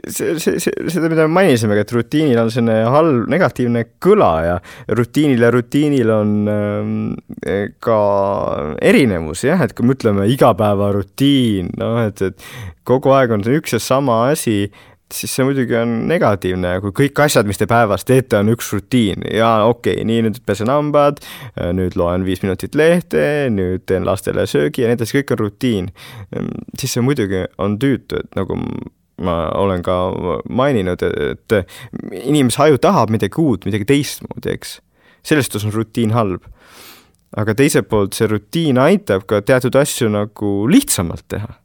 see, 0.05 0.35
see, 0.37 0.59
see, 0.61 0.73
seda, 0.93 1.09
mida 1.09 1.25
me 1.25 1.39
mainisime, 1.39 1.79
et 1.81 1.95
rutiinil 1.95 2.43
on 2.43 2.53
selline 2.53 2.93
halb, 2.93 3.25
negatiivne 3.33 3.85
kõla 4.03 4.31
ja 4.45 4.55
rutiinil 4.99 5.47
ja 5.47 5.51
rutiinil 5.53 6.13
on 6.13 6.35
ähm, 6.53 6.95
ka 7.81 7.99
erinevus 8.81 9.45
jah, 9.47 9.65
et 9.65 9.73
kui 9.73 9.89
me 9.89 9.97
ütleme 9.97 10.29
igapäevarutiin, 10.35 11.73
noh 11.81 12.03
et, 12.05 12.21
et 12.21 12.49
kogu 12.85 13.15
aeg 13.17 13.33
on 13.33 13.45
see 13.45 13.57
üks 13.57 13.73
ja 13.79 13.81
sama 13.81 14.27
asi 14.29 14.67
siis 15.13 15.35
see 15.35 15.45
muidugi 15.45 15.75
on 15.77 15.93
negatiivne, 16.09 16.73
kui 16.83 16.93
kõik 17.03 17.21
asjad, 17.25 17.47
mis 17.49 17.59
te 17.59 17.67
päevas 17.69 18.05
teete, 18.07 18.39
on 18.39 18.51
üks 18.53 18.71
rutiin 18.73 19.25
ja 19.29 19.51
okei 19.69 19.99
okay,, 19.99 20.07
nii 20.09 20.25
nüüd 20.27 20.39
pesen 20.47 20.71
hambad, 20.73 21.21
nüüd 21.77 21.97
loen 21.99 22.25
viis 22.27 22.43
minutit 22.45 22.75
lehte, 22.79 23.23
nüüd 23.53 23.85
teen 23.89 24.07
lastele 24.07 24.47
söögi 24.49 24.83
ja 24.83 24.89
nii 24.89 24.99
edasi, 24.99 25.19
kõik 25.19 25.35
on 25.35 25.41
rutiin. 25.43 25.91
siis 26.79 26.95
see 26.95 27.05
muidugi 27.05 27.45
on 27.61 27.77
tüütu, 27.81 28.23
et 28.23 28.39
nagu 28.39 28.57
ma 29.23 29.37
olen 29.59 29.83
ka 29.85 29.97
maininud, 30.49 31.03
et 31.05 31.57
inimese 32.23 32.63
aju 32.65 32.81
tahab 32.81 33.13
midagi 33.13 33.41
uut, 33.41 33.67
midagi 33.69 33.87
teistmoodi, 33.89 34.55
eks. 34.57 34.79
sellest 35.23 35.59
on 35.61 35.73
rutiin 35.73 36.11
halb. 36.17 36.49
aga 37.37 37.55
teiselt 37.57 37.87
poolt 37.89 38.13
see 38.13 38.27
rutiin 38.29 38.77
aitab 38.77 39.23
ka 39.25 39.41
teatud 39.41 39.73
asju 39.75 40.09
nagu 40.13 40.49
lihtsamalt 40.69 41.25
teha 41.33 41.62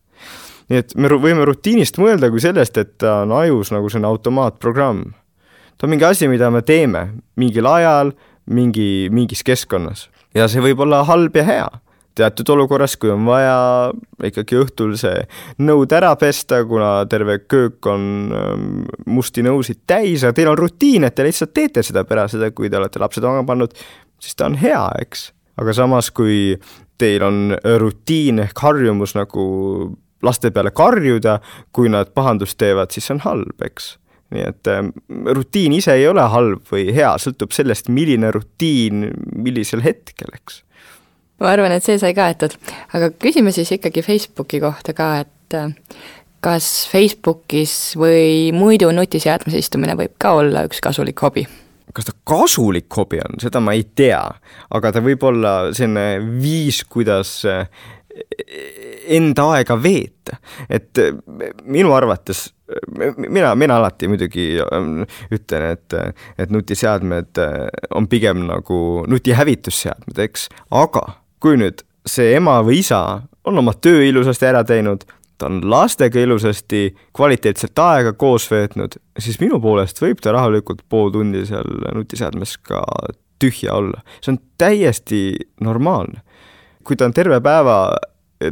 nii 0.68 0.83
et 0.83 0.94
me 1.00 1.11
võime 1.12 1.46
rutiinist 1.48 1.98
mõelda 2.00 2.31
kui 2.33 2.42
sellest, 2.44 2.76
et 2.81 2.96
ta 3.00 3.22
on 3.24 3.33
ajus 3.40 3.72
nagu 3.74 3.88
selline 3.88 4.11
automaatprogramm. 4.11 5.12
ta 5.78 5.87
on 5.87 5.94
mingi 5.94 6.04
asi, 6.04 6.28
mida 6.28 6.50
me 6.50 6.62
teeme 6.62 7.09
mingil 7.37 7.66
ajal, 7.66 8.12
mingi, 8.46 9.09
mingis 9.11 9.44
keskkonnas 9.44 10.09
ja 10.35 10.48
see 10.48 10.62
võib 10.64 10.81
olla 10.85 11.04
halb 11.09 11.37
ja 11.37 11.44
hea 11.44 11.68
teatud 12.18 12.48
olukorras, 12.54 12.96
kui 12.98 13.12
on 13.12 13.26
vaja 13.28 13.92
ikkagi 14.26 14.59
õhtul 14.59 14.96
see 14.98 15.22
nõud 15.62 15.92
ära 15.94 16.11
pesta, 16.18 16.61
kuna 16.66 17.04
terve 17.11 17.38
köök 17.46 17.87
on 17.90 18.09
ähm, 18.35 18.66
musti 19.07 19.44
nõusid 19.46 19.85
täis, 19.88 20.24
aga 20.24 20.35
teil 20.37 20.50
on 20.52 20.59
rutiin, 20.59 21.07
et 21.07 21.14
te 21.14 21.26
lihtsalt 21.26 21.54
teete 21.54 21.85
seda 21.87 22.04
pärast 22.09 22.37
seda, 22.37 22.50
kui 22.50 22.70
te 22.70 22.81
olete 22.81 23.02
lapsed 23.02 23.24
magama 23.24 23.46
pannud, 23.52 23.76
siis 24.22 24.38
ta 24.38 24.48
on 24.50 24.59
hea, 24.59 24.83
eks. 25.04 25.28
aga 25.62 25.74
samas, 25.76 26.11
kui 26.14 26.59
teil 26.98 27.22
on 27.22 27.54
rutiin 27.85 28.42
ehk 28.48 28.66
harjumus 28.66 29.14
nagu 29.18 29.46
laste 30.22 30.50
peale 30.54 30.72
karjuda, 30.74 31.38
kui 31.72 31.90
nad 31.92 32.12
pahandust 32.14 32.59
teevad, 32.61 32.92
siis 32.94 33.09
see 33.09 33.16
on 33.16 33.24
halb, 33.26 33.66
eks. 33.66 33.96
nii 34.35 34.44
et 34.44 34.68
äh, 34.68 34.83
rutiin 35.37 35.72
ise 35.72 35.94
ei 35.96 36.09
ole 36.09 36.24
halb 36.33 36.66
või 36.72 36.90
hea, 36.94 37.14
sõltub 37.22 37.54
sellest, 37.57 37.88
milline 37.88 38.33
rutiin 38.35 39.07
millisel 39.37 39.85
hetkel, 39.85 40.35
eks. 40.35 40.62
ma 41.40 41.54
arvan, 41.54 41.72
et 41.72 41.87
see 41.87 41.98
sai 42.00 42.14
kaetud, 42.16 42.59
aga 42.92 43.12
küsime 43.16 43.54
siis 43.57 43.72
ikkagi 43.78 44.04
Facebooki 44.04 44.61
kohta 44.61 44.94
ka, 44.96 45.12
et 45.24 45.57
äh, 45.57 45.72
kas 46.44 46.88
Facebookis 46.90 47.96
või 47.98 48.50
muidu 48.54 48.90
nutiseadmes 48.94 49.57
istumine 49.59 49.96
võib 49.98 50.14
ka 50.20 50.37
olla 50.42 50.66
üks 50.68 50.83
kasulik 50.85 51.24
hobi? 51.24 51.46
kas 51.96 52.04
ta 52.04 52.12
kasulik 52.28 52.92
hobi 52.94 53.18
on, 53.24 53.38
seda 53.42 53.62
ma 53.64 53.72
ei 53.74 53.87
tea, 53.96 54.20
aga 54.76 54.90
ta 54.92 55.00
võib 55.02 55.22
olla 55.24 55.72
selline 55.74 56.20
viis, 56.42 56.83
kuidas 56.87 57.40
äh, 57.48 57.64
enda 59.16 59.48
aega 59.56 59.76
veeta, 59.82 60.38
et 60.68 61.00
minu 61.64 61.92
arvates 61.96 62.48
mina, 63.16 63.54
mina 63.56 63.78
alati 63.80 64.08
muidugi 64.08 64.48
ähm, 64.60 65.04
ütlen, 65.32 65.70
et, 65.72 65.94
et 66.38 66.50
nutiseadmed 66.52 67.40
on 67.96 68.08
pigem 68.08 68.44
nagu 68.48 68.80
nutihävitusseadmed, 69.08 70.20
eks, 70.28 70.48
aga 70.70 71.06
kui 71.40 71.56
nüüd 71.60 71.84
see 72.08 72.34
ema 72.36 72.58
või 72.64 72.82
isa 72.82 73.00
on 73.48 73.60
oma 73.60 73.74
töö 73.80 74.02
ilusasti 74.08 74.48
ära 74.48 74.64
teinud, 74.66 75.04
ta 75.38 75.46
on 75.46 75.60
lastega 75.70 76.20
ilusasti 76.20 76.82
kvaliteetselt 77.16 77.78
aega 77.78 78.12
koos 78.18 78.48
veetnud, 78.50 78.98
siis 79.18 79.38
minu 79.40 79.60
poolest 79.62 80.02
võib 80.02 80.20
ta 80.22 80.34
rahulikult 80.34 80.82
pool 80.88 81.12
tundi 81.14 81.44
seal 81.48 81.68
nutiseadmes 81.94 82.56
ka 82.68 82.82
tühja 83.38 83.76
olla, 83.78 84.02
see 84.20 84.34
on 84.34 84.40
täiesti 84.58 85.22
normaalne. 85.62 86.24
Kui 86.84 86.96
ta 86.96 87.06
on 87.06 87.14
terve 87.14 87.38
päeva 87.44 87.78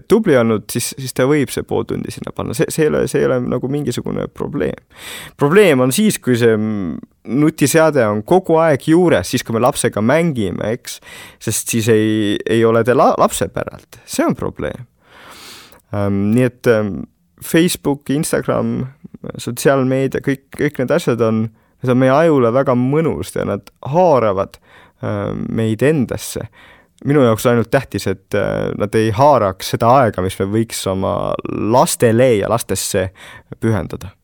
tubli 0.09 0.37
olnud, 0.37 0.65
siis, 0.73 0.91
siis 0.99 1.15
ta 1.15 1.27
võib 1.31 1.51
see 1.53 1.63
pool 1.67 1.85
tundi 1.87 2.11
sinna 2.11 2.33
panna, 2.35 2.55
see, 2.59 2.67
see 2.73 2.87
ei 2.87 2.91
ole, 2.91 3.05
see 3.11 3.23
ei 3.23 3.29
ole 3.29 3.39
nagu 3.47 3.69
mingisugune 3.71 4.27
probleem. 4.35 4.83
probleem 5.39 5.85
on 5.85 5.95
siis, 5.95 6.19
kui 6.23 6.39
see 6.39 6.57
nutiseade 7.27 8.03
on 8.07 8.23
kogu 8.27 8.59
aeg 8.63 8.89
juures, 8.91 9.31
siis 9.31 9.47
kui 9.47 9.55
me 9.55 9.63
lapsega 9.63 10.03
mängime, 10.03 10.73
eks, 10.77 10.99
sest 11.43 11.75
siis 11.75 11.91
ei, 11.93 12.37
ei 12.51 12.65
ole 12.67 12.83
te 12.87 12.97
la-, 12.99 13.15
lapse 13.21 13.49
päralt, 13.55 14.01
see 14.05 14.27
on 14.27 14.39
probleem 14.39 14.87
ähm,. 15.95 16.33
nii 16.35 16.49
et 16.51 16.73
ähm, 16.73 16.97
Facebook, 17.45 18.11
Instagram, 18.11 18.89
sotsiaalmeedia, 19.39 20.23
kõik, 20.25 20.49
kõik 20.57 20.81
need 20.81 20.95
asjad 20.95 21.21
on, 21.23 21.45
need 21.83 21.93
on 21.93 22.01
meie 22.01 22.15
ajule 22.15 22.51
väga 22.57 22.75
mõnus 22.79 23.35
ja 23.37 23.45
nad 23.47 23.71
haaravad 23.87 24.59
ähm, 25.05 25.45
meid 25.55 25.85
endasse 25.87 26.49
minu 27.05 27.25
jaoks 27.27 27.47
ainult 27.47 27.71
tähtis, 27.71 28.07
et 28.11 28.35
äh, 28.35 28.71
nad 28.79 28.95
ei 28.97 29.11
haaraks 29.15 29.75
seda 29.77 29.91
aega, 30.01 30.25
mis 30.25 30.39
me 30.41 30.49
võiks 30.53 30.81
oma 30.91 31.17
lastele 31.53 32.37
ja 32.39 32.51
lastesse 32.53 33.11
pühendada 33.61 34.16